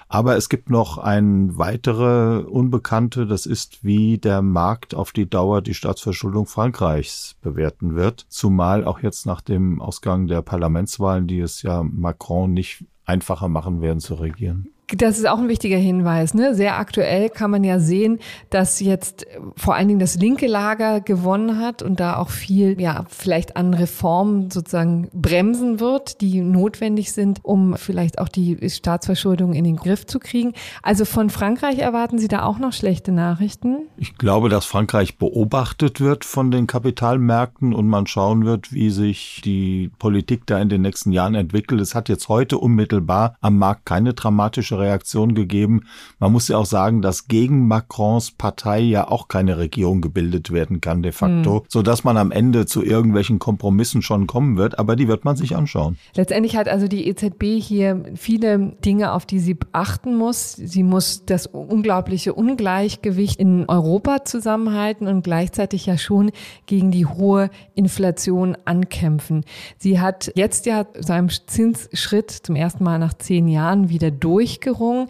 Aber 0.08 0.36
es 0.36 0.48
gibt 0.48 0.70
noch 0.70 0.98
ein 0.98 1.58
weitere 1.58 2.38
Unbekannte, 2.44 3.26
das 3.26 3.44
ist, 3.44 3.84
wie 3.84 4.18
der 4.18 4.42
Markt 4.42 4.94
auf 4.94 5.12
die 5.12 5.28
Dauer 5.28 5.60
die 5.60 5.74
Staatsverschuldung 5.74 6.46
Frankreichs 6.46 7.36
bewerten 7.42 7.94
wird. 7.94 8.26
Zumal 8.28 8.84
auch 8.84 9.00
jetzt 9.00 9.26
nach 9.26 9.40
dem 9.40 9.82
Ausgang 9.82 10.26
der 10.26 10.42
Parlamentswahlen, 10.42 11.26
die 11.26 11.40
es 11.40 11.62
ja 11.62 11.82
Macron 11.82 12.52
nicht 12.52 12.84
einfacher 13.04 13.48
machen 13.48 13.80
werden 13.80 14.00
zu 14.00 14.14
regieren. 14.14 14.68
Das 14.96 15.18
ist 15.18 15.28
auch 15.28 15.38
ein 15.38 15.48
wichtiger 15.48 15.76
Hinweis. 15.76 16.32
Ne? 16.32 16.54
Sehr 16.54 16.78
aktuell 16.78 17.28
kann 17.28 17.50
man 17.50 17.62
ja 17.62 17.78
sehen, 17.78 18.20
dass 18.48 18.80
jetzt 18.80 19.26
vor 19.54 19.74
allen 19.74 19.88
Dingen 19.88 20.00
das 20.00 20.16
linke 20.16 20.46
Lager 20.46 21.02
gewonnen 21.02 21.58
hat 21.58 21.82
und 21.82 22.00
da 22.00 22.16
auch 22.16 22.30
viel, 22.30 22.80
ja, 22.80 23.04
vielleicht 23.10 23.56
an 23.58 23.74
Reformen 23.74 24.50
sozusagen 24.50 25.08
bremsen 25.12 25.78
wird, 25.78 26.22
die 26.22 26.40
notwendig 26.40 27.12
sind, 27.12 27.40
um 27.42 27.76
vielleicht 27.76 28.18
auch 28.18 28.28
die 28.28 28.58
Staatsverschuldung 28.70 29.52
in 29.52 29.64
den 29.64 29.76
Griff 29.76 30.06
zu 30.06 30.18
kriegen. 30.18 30.54
Also 30.82 31.04
von 31.04 31.28
Frankreich 31.28 31.80
erwarten 31.80 32.18
Sie 32.18 32.28
da 32.28 32.44
auch 32.44 32.58
noch 32.58 32.72
schlechte 32.72 33.12
Nachrichten? 33.12 33.88
Ich 33.98 34.16
glaube, 34.16 34.48
dass 34.48 34.64
Frankreich 34.64 35.18
beobachtet 35.18 36.00
wird 36.00 36.24
von 36.24 36.50
den 36.50 36.66
Kapitalmärkten 36.66 37.74
und 37.74 37.88
man 37.88 38.06
schauen 38.06 38.46
wird, 38.46 38.72
wie 38.72 38.88
sich 38.88 39.42
die 39.44 39.90
Politik 39.98 40.46
da 40.46 40.58
in 40.58 40.70
den 40.70 40.80
nächsten 40.80 41.12
Jahren 41.12 41.34
entwickelt. 41.34 41.82
Es 41.82 41.94
hat 41.94 42.08
jetzt 42.08 42.30
heute 42.30 42.56
unmittelbar 42.56 43.36
am 43.42 43.58
Markt 43.58 43.84
keine 43.84 44.14
dramatische 44.14 44.77
Reaktion 44.78 45.34
gegeben. 45.34 45.82
Man 46.18 46.32
muss 46.32 46.48
ja 46.48 46.56
auch 46.56 46.66
sagen, 46.66 47.02
dass 47.02 47.28
gegen 47.28 47.66
Macrons 47.66 48.30
Partei 48.30 48.80
ja 48.80 49.08
auch 49.08 49.28
keine 49.28 49.58
Regierung 49.58 50.00
gebildet 50.00 50.52
werden 50.52 50.80
kann 50.80 51.02
de 51.02 51.12
facto, 51.12 51.60
mhm. 51.60 51.64
so 51.68 51.82
dass 51.82 52.04
man 52.04 52.16
am 52.16 52.30
Ende 52.30 52.66
zu 52.66 52.82
irgendwelchen 52.82 53.38
Kompromissen 53.38 54.02
schon 54.02 54.26
kommen 54.26 54.56
wird, 54.56 54.78
aber 54.78 54.96
die 54.96 55.08
wird 55.08 55.24
man 55.24 55.36
sich 55.36 55.56
anschauen. 55.56 55.98
Letztendlich 56.14 56.56
hat 56.56 56.68
also 56.68 56.88
die 56.88 57.08
EZB 57.08 57.60
hier 57.60 58.04
viele 58.14 58.76
Dinge, 58.84 59.12
auf 59.12 59.26
die 59.26 59.38
sie 59.38 59.56
achten 59.72 60.16
muss. 60.16 60.52
Sie 60.52 60.82
muss 60.82 61.24
das 61.26 61.46
unglaubliche 61.46 62.34
Ungleichgewicht 62.34 63.38
in 63.38 63.64
Europa 63.68 64.24
zusammenhalten 64.24 65.06
und 65.06 65.22
gleichzeitig 65.22 65.86
ja 65.86 65.98
schon 65.98 66.30
gegen 66.66 66.90
die 66.90 67.06
hohe 67.06 67.50
Inflation 67.74 68.56
ankämpfen. 68.64 69.44
Sie 69.76 70.00
hat 70.00 70.30
jetzt 70.34 70.66
ja 70.66 70.86
seinem 70.98 71.28
Zinsschritt 71.28 72.30
zum 72.30 72.56
ersten 72.56 72.84
Mal 72.84 72.98
nach 72.98 73.14
zehn 73.14 73.48
Jahren 73.48 73.88
wieder 73.88 74.10
durchgeführt 74.10 74.67
Zinssicherung. 74.68 75.08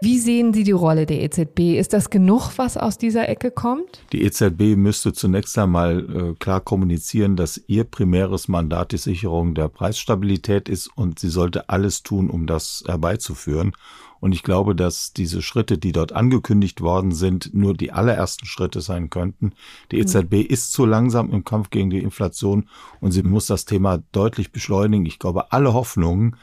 Wie 0.00 0.18
sehen 0.18 0.52
Sie 0.52 0.64
die 0.64 0.72
Rolle 0.72 1.06
der 1.06 1.22
EZB? 1.22 1.78
Ist 1.78 1.94
das 1.94 2.10
genug, 2.10 2.50
was 2.56 2.76
aus 2.76 2.98
dieser 2.98 3.28
Ecke 3.28 3.50
kommt? 3.50 4.02
Die 4.12 4.22
EZB 4.22 4.76
müsste 4.76 5.12
zunächst 5.12 5.56
einmal 5.56 6.32
äh, 6.32 6.34
klar 6.38 6.60
kommunizieren, 6.60 7.36
dass 7.36 7.62
ihr 7.68 7.84
primäres 7.84 8.48
Mandat 8.48 8.92
die 8.92 8.98
Sicherung 8.98 9.54
der 9.54 9.68
Preisstabilität 9.68 10.68
ist 10.68 10.88
und 10.94 11.20
sie 11.20 11.30
sollte 11.30 11.70
alles 11.70 12.02
tun, 12.02 12.28
um 12.28 12.46
das 12.46 12.84
herbeizuführen. 12.86 13.72
Und 14.20 14.32
ich 14.32 14.42
glaube, 14.42 14.74
dass 14.74 15.12
diese 15.12 15.42
Schritte, 15.42 15.76
die 15.76 15.92
dort 15.92 16.12
angekündigt 16.12 16.80
worden 16.80 17.12
sind, 17.12 17.54
nur 17.54 17.74
die 17.74 17.92
allerersten 17.92 18.46
Schritte 18.46 18.80
sein 18.80 19.10
könnten. 19.10 19.52
Die 19.92 19.98
EZB 19.98 20.32
mhm. 20.32 20.46
ist 20.48 20.72
zu 20.72 20.86
langsam 20.86 21.30
im 21.30 21.44
Kampf 21.44 21.70
gegen 21.70 21.90
die 21.90 21.98
Inflation 21.98 22.68
und 23.00 23.12
sie 23.12 23.22
muss 23.22 23.46
das 23.46 23.64
Thema 23.64 24.02
deutlich 24.12 24.50
beschleunigen. 24.50 25.06
Ich 25.06 25.18
glaube, 25.18 25.52
alle 25.52 25.74
Hoffnungen, 25.74 26.36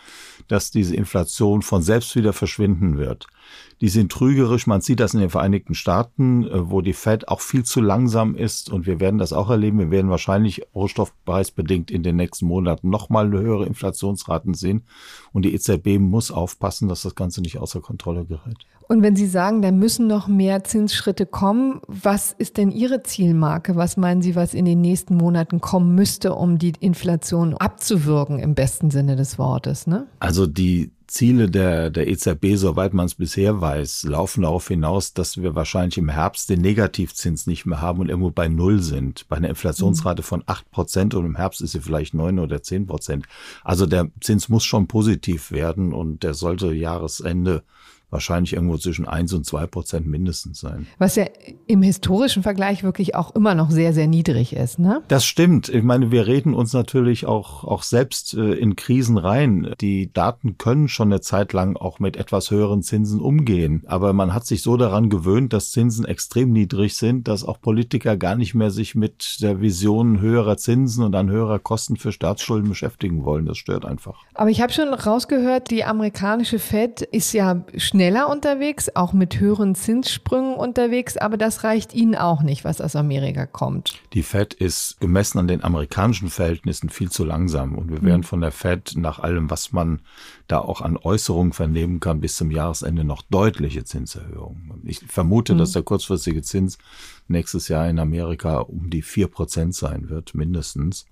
dass 0.52 0.70
diese 0.70 0.96
Inflation 0.96 1.62
von 1.62 1.82
selbst 1.82 2.16
wieder 2.16 2.34
verschwinden 2.34 2.98
wird, 2.98 3.28
die 3.82 3.90
sind 3.90 4.12
trügerisch. 4.12 4.68
Man 4.68 4.82
sieht 4.82 5.00
das 5.00 5.14
in 5.14 5.20
den 5.20 5.30
Vereinigten 5.30 5.74
Staaten, 5.74 6.46
äh, 6.46 6.70
wo 6.70 6.82
die 6.82 6.94
Fed 6.94 7.28
auch 7.28 7.42
viel 7.42 7.64
zu 7.64 7.82
langsam 7.82 8.36
ist. 8.36 8.70
Und 8.70 8.86
wir 8.86 9.00
werden 9.00 9.18
das 9.18 9.34
auch 9.34 9.50
erleben. 9.50 9.80
Wir 9.80 9.92
werden 9.92 10.12
wahrscheinlich 10.12 10.62
rohstoffpreisbedingt 10.76 11.92
in 11.92 12.04
den 12.04 12.16
nächsten 12.16 12.46
Monaten 12.46 12.90
nochmal 12.90 13.32
höhere 13.32 13.66
Inflationsraten 13.66 14.54
sehen. 14.54 14.84
Und 15.34 15.44
die 15.44 15.54
EZB 15.54 16.00
muss 16.00 16.32
aufpassen, 16.32 16.88
dass 16.88 17.02
das 17.02 17.16
Ganze 17.16 17.42
nicht 17.42 17.58
außer 17.58 17.82
Kontrolle 17.82 18.26
gerät. 18.26 18.58
Und 18.92 19.04
wenn 19.04 19.16
Sie 19.16 19.26
sagen, 19.26 19.62
da 19.62 19.72
müssen 19.72 20.08
noch 20.08 20.28
mehr 20.28 20.66
Zinsschritte 20.66 21.26
kommen, 21.26 21.80
was 21.88 22.34
ist 22.34 22.58
denn 22.58 22.72
Ihre 22.72 23.04
Zielmarke? 23.04 23.78
Was 23.78 23.96
meinen 23.96 24.22
Sie, 24.22 24.36
was 24.36 24.54
in 24.54 24.66
den 24.66 24.82
nächsten 24.82 25.16
Monaten 25.16 25.62
kommen 25.62 25.96
müsste, 25.96 26.36
um 26.36 26.58
die 26.58 26.74
Inflation 26.78 27.54
abzuwürgen 27.54 28.40
im 28.40 28.54
besten 28.54 28.92
Sinne 28.92 29.16
des 29.16 29.40
Wortes? 29.40 29.88
Ne? 29.88 30.08
Also 30.20 30.46
die 30.46 30.92
Ziele 31.12 31.50
der, 31.50 31.90
der 31.90 32.08
EZB, 32.08 32.56
soweit 32.56 32.94
man 32.94 33.06
es 33.06 33.16
bisher 33.16 33.60
weiß, 33.60 34.04
laufen 34.04 34.44
darauf 34.44 34.70
hinaus, 34.70 35.14
dass 35.14 35.36
wir 35.36 35.56
wahrscheinlich 35.56 35.98
im 35.98 36.08
Herbst 36.08 36.50
den 36.50 36.62
Negativzins 36.62 37.48
nicht 37.48 37.66
mehr 37.66 37.82
haben 37.82 38.00
und 38.00 38.08
irgendwo 38.08 38.32
bei 38.32 38.48
Null 38.48 38.82
sind. 38.82 39.28
Bei 39.28 39.36
einer 39.36 39.50
Inflationsrate 39.50 40.24
von 40.24 40.42
acht 40.46 40.72
Prozent 40.72 41.14
und 41.14 41.26
im 41.26 41.36
Herbst 41.36 41.60
ist 41.62 41.74
sie 41.74 41.82
vielleicht 41.82 42.14
neun 42.14 42.40
oder 42.40 42.64
zehn 42.64 42.88
Prozent. 42.88 43.26
Also 43.62 43.86
der 43.86 44.10
Zins 44.22 44.48
muss 44.48 44.64
schon 44.64 44.88
positiv 44.88 45.52
werden 45.52 45.94
und 45.94 46.24
der 46.24 46.34
sollte 46.34 46.74
Jahresende 46.74 47.64
wahrscheinlich 48.12 48.54
irgendwo 48.54 48.78
zwischen 48.78 49.08
eins 49.08 49.34
und 49.34 49.46
zwei 49.46 49.66
Prozent 49.66 50.06
mindestens 50.06 50.60
sein. 50.60 50.86
Was 51.00 51.16
ja 51.16 51.26
im 51.66 51.82
historischen 51.82 52.44
Vergleich 52.44 52.84
wirklich 52.84 53.16
auch 53.16 53.34
immer 53.34 53.56
noch 53.56 53.72
sehr, 53.72 53.94
sehr 53.94 54.08
niedrig 54.08 54.54
ist, 54.54 54.78
ne? 54.78 55.02
Das 55.08 55.26
stimmt. 55.26 55.70
Ich 55.70 55.84
meine, 55.84 56.12
wir 56.12 56.28
reden 56.28 56.54
uns 56.54 56.74
natürlich 56.74 57.26
auch, 57.26 57.64
auch 57.64 57.84
selbst 57.84 58.34
äh, 58.34 58.54
in 58.54 58.76
Krisen 58.76 59.18
rein. 59.18 59.74
Die 59.82 60.12
Daten 60.14 60.58
können 60.58 60.90
schon 60.90 61.12
eine 61.12 61.22
Zeit 61.22 61.54
lang 61.54 61.78
auch 61.78 62.00
mit 62.00 62.18
etwas 62.18 62.52
höheren 62.52 62.84
Zinsen 62.84 63.22
umgehen. 63.22 63.84
Aber 63.88 64.14
man 64.14 64.34
hat 64.34 64.46
sich 64.46 64.62
so 64.62 64.78
daran 64.78 65.10
gewöhnt, 65.10 65.54
dass 65.54 65.72
Zinsen 65.72 66.06
extrem 66.06 66.52
niedrig 66.52 66.96
sind, 66.96 67.28
dass 67.28 67.46
auch 67.46 67.62
Politiker 67.62 68.18
gar 68.18 68.36
nicht 68.36 68.54
mehr 68.54 68.72
sich 68.72 68.94
mit 68.94 69.38
der 69.42 69.62
Vision 69.62 70.20
höherer 70.20 70.58
Zinsen 70.58 71.04
und 71.04 71.14
dann 71.14 71.30
höherer 71.30 71.60
Kosten 71.60 71.96
für 71.96 72.12
Staatsschulden 72.12 72.68
beschäftigen 72.68 73.24
wollen. 73.24 73.46
Das 73.46 73.58
stört 73.58 73.86
einfach. 73.86 74.20
Aber 74.34 74.50
ich 74.50 74.62
habe 74.62 74.74
schon 74.74 74.94
rausgehört, 74.94 75.72
die 75.72 75.86
amerikanische 75.86 76.60
Fed 76.60 77.02
ist 77.02 77.32
ja 77.34 77.64
schnell 77.78 78.01
schneller 78.02 78.30
unterwegs, 78.30 78.90
auch 78.96 79.14
mit 79.14 79.40
höheren 79.40 79.76
Zinssprüngen 79.76 80.56
unterwegs, 80.56 81.18
aber 81.18 81.38
das 81.38 81.64
reicht 81.64 81.94
Ihnen 81.94 82.16
auch 82.16 82.42
nicht, 82.42 82.64
was 82.66 82.82
aus 82.82 82.96
Amerika 82.96 83.46
kommt. 83.46 83.94
Die 84.14 84.24
Fed 84.24 84.56
ist 84.56 85.00
gemessen 85.00 85.38
an 85.38 85.48
den 85.48 85.64
amerikanischen 85.64 86.32
Verhältnissen 86.32 86.90
viel 86.90 87.12
zu 87.12 87.24
langsam 87.24 87.76
und 87.76 87.92
wir 87.92 88.02
werden 88.02 88.22
mhm. 88.22 88.26
von 88.26 88.42
der 88.42 88.52
Fed 88.52 88.94
nach 88.96 89.20
allem, 89.20 89.52
was 89.52 89.72
man 89.72 90.02
da 90.48 90.58
auch 90.58 90.82
an 90.82 90.98
Äußerungen 90.98 91.54
vernehmen 91.54 92.00
kann, 92.00 92.22
bis 92.22 92.38
zum 92.38 92.50
Jahresende 92.50 93.04
noch 93.04 93.22
deutliche 93.22 93.84
Zinserhöhungen. 93.84 94.82
Ich 94.84 95.02
vermute, 95.02 95.54
mhm. 95.54 95.60
dass 95.60 95.74
der 95.74 95.84
kurzfristige 95.84 96.42
Zins 96.42 96.80
nächstes 97.28 97.68
Jahr 97.68 97.88
in 97.88 98.00
Amerika 98.00 98.62
um 98.62 98.90
die 98.90 99.04
vier 99.04 99.28
Prozent 99.28 99.76
sein 99.76 100.10
wird, 100.10 100.34
mindestens. 100.34 101.06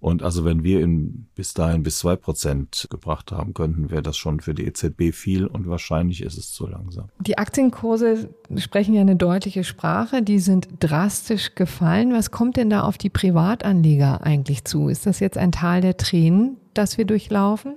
Und 0.00 0.22
also 0.22 0.44
wenn 0.44 0.62
wir 0.62 0.80
ihn 0.80 1.26
bis 1.34 1.54
dahin 1.54 1.82
bis 1.82 1.98
zwei 1.98 2.16
Prozent 2.16 2.86
gebracht 2.90 3.32
haben 3.32 3.54
könnten, 3.54 3.90
wäre 3.90 4.02
das 4.02 4.16
schon 4.16 4.40
für 4.40 4.54
die 4.54 4.66
EZB 4.66 5.12
viel 5.12 5.46
und 5.46 5.68
wahrscheinlich 5.68 6.22
ist 6.22 6.36
es 6.36 6.52
zu 6.52 6.66
langsam. 6.66 7.08
Die 7.18 7.38
Aktienkurse 7.38 8.28
sprechen 8.56 8.94
ja 8.94 9.00
eine 9.00 9.16
deutliche 9.16 9.64
Sprache. 9.64 10.22
Die 10.22 10.38
sind 10.38 10.68
drastisch 10.80 11.54
gefallen. 11.54 12.12
Was 12.12 12.30
kommt 12.30 12.56
denn 12.56 12.70
da 12.70 12.82
auf 12.82 12.98
die 12.98 13.10
Privatanleger 13.10 14.22
eigentlich 14.22 14.64
zu? 14.64 14.88
Ist 14.88 15.06
das 15.06 15.20
jetzt 15.20 15.38
ein 15.38 15.52
Teil 15.52 15.80
der 15.80 15.96
Tränen, 15.96 16.58
das 16.74 16.98
wir 16.98 17.04
durchlaufen? 17.04 17.76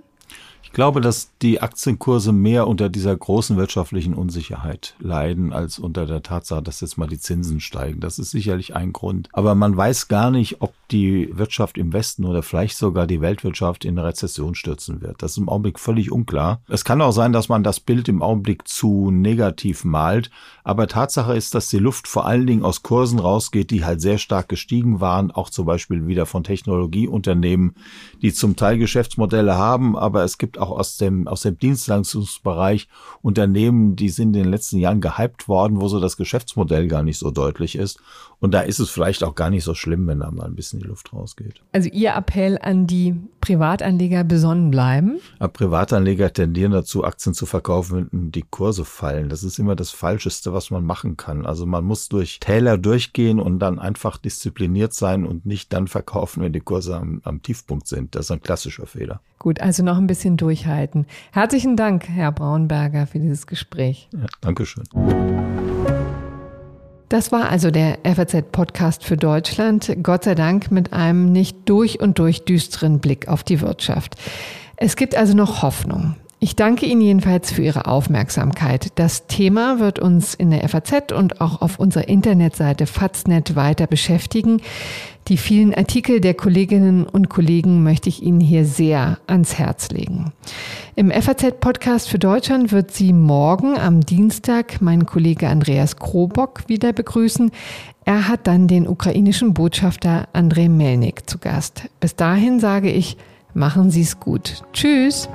Ich 0.61 0.73
glaube, 0.73 1.01
dass 1.01 1.31
die 1.41 1.61
Aktienkurse 1.61 2.31
mehr 2.31 2.67
unter 2.67 2.89
dieser 2.89 3.15
großen 3.15 3.57
wirtschaftlichen 3.57 4.13
Unsicherheit 4.13 4.95
leiden, 4.99 5.51
als 5.51 5.79
unter 5.79 6.05
der 6.05 6.21
Tatsache, 6.21 6.61
dass 6.61 6.81
jetzt 6.81 6.97
mal 6.97 7.07
die 7.07 7.17
Zinsen 7.17 7.59
steigen. 7.59 7.99
Das 8.01 8.19
ist 8.19 8.29
sicherlich 8.29 8.75
ein 8.75 8.93
Grund. 8.93 9.29
Aber 9.33 9.55
man 9.55 9.75
weiß 9.75 10.09
gar 10.09 10.29
nicht, 10.29 10.61
ob 10.61 10.73
die 10.91 11.29
Wirtschaft 11.35 11.77
im 11.77 11.91
Westen 11.93 12.25
oder 12.25 12.43
vielleicht 12.43 12.77
sogar 12.77 13.07
die 13.07 13.21
Weltwirtschaft 13.21 13.83
in 13.85 13.97
eine 13.97 14.07
Rezession 14.07 14.55
stürzen 14.55 15.01
wird. 15.01 15.21
Das 15.21 15.31
ist 15.31 15.37
im 15.37 15.49
Augenblick 15.49 15.79
völlig 15.79 16.11
unklar. 16.11 16.61
Es 16.67 16.85
kann 16.85 17.01
auch 17.01 17.11
sein, 17.11 17.33
dass 17.33 17.49
man 17.49 17.63
das 17.63 17.79
Bild 17.79 18.07
im 18.07 18.21
Augenblick 18.21 18.67
zu 18.67 19.11
negativ 19.11 19.83
malt. 19.83 20.29
Aber 20.63 20.87
Tatsache 20.87 21.35
ist, 21.35 21.55
dass 21.55 21.69
die 21.69 21.79
Luft 21.79 22.07
vor 22.07 22.25
allen 22.25 22.47
Dingen 22.47 22.63
aus 22.63 22.83
Kursen 22.83 23.19
rausgeht, 23.19 23.71
die 23.71 23.85
halt 23.85 24.01
sehr 24.01 24.17
stark 24.17 24.49
gestiegen 24.49 24.99
waren. 24.99 25.31
Auch 25.31 25.49
zum 25.49 25.65
Beispiel 25.65 26.07
wieder 26.07 26.25
von 26.25 26.43
Technologieunternehmen, 26.43 27.75
die 28.21 28.33
zum 28.33 28.55
Teil 28.55 28.77
Geschäftsmodelle 28.77 29.55
haben, 29.55 29.97
aber 29.97 30.23
es 30.23 30.37
gibt 30.49 30.57
auch 30.57 30.71
aus 30.71 30.97
dem, 30.97 31.27
aus 31.27 31.41
dem 31.43 31.59
Dienstleistungsbereich 31.59 32.87
Unternehmen, 33.21 33.95
die 33.95 34.09
sind 34.09 34.35
in 34.35 34.43
den 34.43 34.51
letzten 34.51 34.79
Jahren 34.79 34.99
gehypt 34.99 35.47
worden, 35.47 35.79
wo 35.79 35.87
so 35.87 35.99
das 35.99 36.17
Geschäftsmodell 36.17 36.87
gar 36.87 37.03
nicht 37.03 37.19
so 37.19 37.29
deutlich 37.29 37.75
ist. 37.75 37.99
Und 38.39 38.53
da 38.53 38.61
ist 38.61 38.79
es 38.79 38.89
vielleicht 38.89 39.23
auch 39.23 39.35
gar 39.35 39.49
nicht 39.49 39.63
so 39.63 39.73
schlimm, 39.73 40.07
wenn 40.07 40.19
da 40.19 40.31
mal 40.31 40.45
ein 40.45 40.55
bisschen 40.55 40.79
die 40.79 40.87
Luft 40.87 41.13
rausgeht. 41.13 41.61
Also 41.73 41.89
Ihr 41.89 42.13
Appell 42.15 42.57
an 42.61 42.87
die 42.87 43.15
Privatanleger 43.41 44.23
besonnen 44.23 44.71
bleiben? 44.71 45.19
Aber 45.39 45.49
Privatanleger 45.49 46.31
tendieren 46.31 46.71
dazu, 46.71 47.03
Aktien 47.03 47.33
zu 47.33 47.45
verkaufen, 47.45 48.07
wenn 48.11 48.31
die 48.31 48.45
Kurse 48.49 48.85
fallen. 48.85 49.29
Das 49.29 49.43
ist 49.43 49.59
immer 49.59 49.75
das 49.75 49.91
Falscheste, 49.91 50.53
was 50.53 50.71
man 50.71 50.85
machen 50.85 51.17
kann. 51.17 51.45
Also 51.45 51.65
man 51.65 51.83
muss 51.83 52.07
durch 52.09 52.39
Täler 52.39 52.77
durchgehen 52.77 53.39
und 53.39 53.59
dann 53.59 53.79
einfach 53.79 54.17
diszipliniert 54.17 54.93
sein 54.93 55.25
und 55.25 55.45
nicht 55.45 55.73
dann 55.73 55.87
verkaufen, 55.87 56.43
wenn 56.43 56.53
die 56.53 56.59
Kurse 56.61 56.95
am, 56.95 57.21
am 57.23 57.41
Tiefpunkt 57.41 57.87
sind. 57.87 58.15
Das 58.15 58.25
ist 58.25 58.31
ein 58.31 58.41
klassischer 58.41 58.85
Fehler. 58.85 59.21
Gut, 59.37 59.61
also 59.61 59.83
noch 59.83 59.97
ein 59.97 60.07
bisschen 60.07 60.37
durchhalten. 60.37 61.05
Herzlichen 61.31 61.77
Dank, 61.77 62.07
Herr 62.07 62.31
Braunberger, 62.31 63.07
für 63.07 63.19
dieses 63.19 63.47
Gespräch. 63.47 64.09
Ja, 64.13 64.25
Dankeschön. 64.41 64.83
Das 67.09 67.31
war 67.31 67.49
also 67.49 67.71
der 67.71 67.97
FAZ-Podcast 68.03 69.03
für 69.03 69.17
Deutschland, 69.17 69.97
Gott 70.03 70.25
sei 70.25 70.35
Dank 70.35 70.69
mit 70.69 70.93
einem 70.93 71.31
nicht 71.31 71.57
durch 71.67 71.99
und 71.99 72.19
durch 72.19 72.45
düsteren 72.45 72.99
Blick 72.99 73.27
auf 73.27 73.43
die 73.43 73.61
Wirtschaft. 73.61 74.15
Es 74.77 74.95
gibt 74.95 75.15
also 75.15 75.35
noch 75.35 75.63
Hoffnung. 75.63 76.15
Ich 76.41 76.55
danke 76.55 76.85
Ihnen 76.85 77.01
jedenfalls 77.01 77.51
für 77.51 77.63
Ihre 77.63 77.85
Aufmerksamkeit. 77.85 78.93
Das 78.95 79.27
Thema 79.27 79.79
wird 79.79 79.99
uns 79.99 80.33
in 80.33 80.51
der 80.51 80.67
FAZ 80.69 81.11
und 81.11 81.41
auch 81.41 81.61
auf 81.61 81.79
unserer 81.79 82.07
Internetseite 82.07 82.85
Faznet 82.85 83.57
weiter 83.57 83.87
beschäftigen. 83.87 84.61
Die 85.27 85.35
vielen 85.35 85.75
Artikel 85.75 86.21
der 86.21 86.33
Kolleginnen 86.33 87.05
und 87.05 87.29
Kollegen 87.29 87.83
möchte 87.83 88.07
ich 88.07 88.23
Ihnen 88.23 88.39
hier 88.39 88.63
sehr 88.63 89.19
ans 89.27 89.59
Herz 89.59 89.89
legen. 89.89 90.31
Im 90.95 91.11
FAZ-Podcast 91.11 92.07
für 92.07 92.19
Deutschland 92.19 92.71
wird 92.71 92.91
Sie 92.91 93.11
morgen 93.11 93.77
am 93.77 93.99
Dienstag 93.99 94.81
mein 94.81 95.05
Kollege 95.05 95.49
Andreas 95.49 95.97
Krobock 95.97 96.69
wieder 96.69 96.93
begrüßen. 96.93 97.51
Er 98.05 98.29
hat 98.29 98.47
dann 98.47 98.69
den 98.69 98.87
ukrainischen 98.87 99.53
Botschafter 99.53 100.29
Andrei 100.31 100.69
Melnik 100.69 101.29
zu 101.29 101.37
Gast. 101.37 101.89
Bis 101.99 102.15
dahin 102.15 102.61
sage 102.61 102.89
ich, 102.89 103.17
machen 103.53 103.91
Sie 103.91 104.01
es 104.01 104.21
gut. 104.21 104.63
Tschüss. 104.71 105.27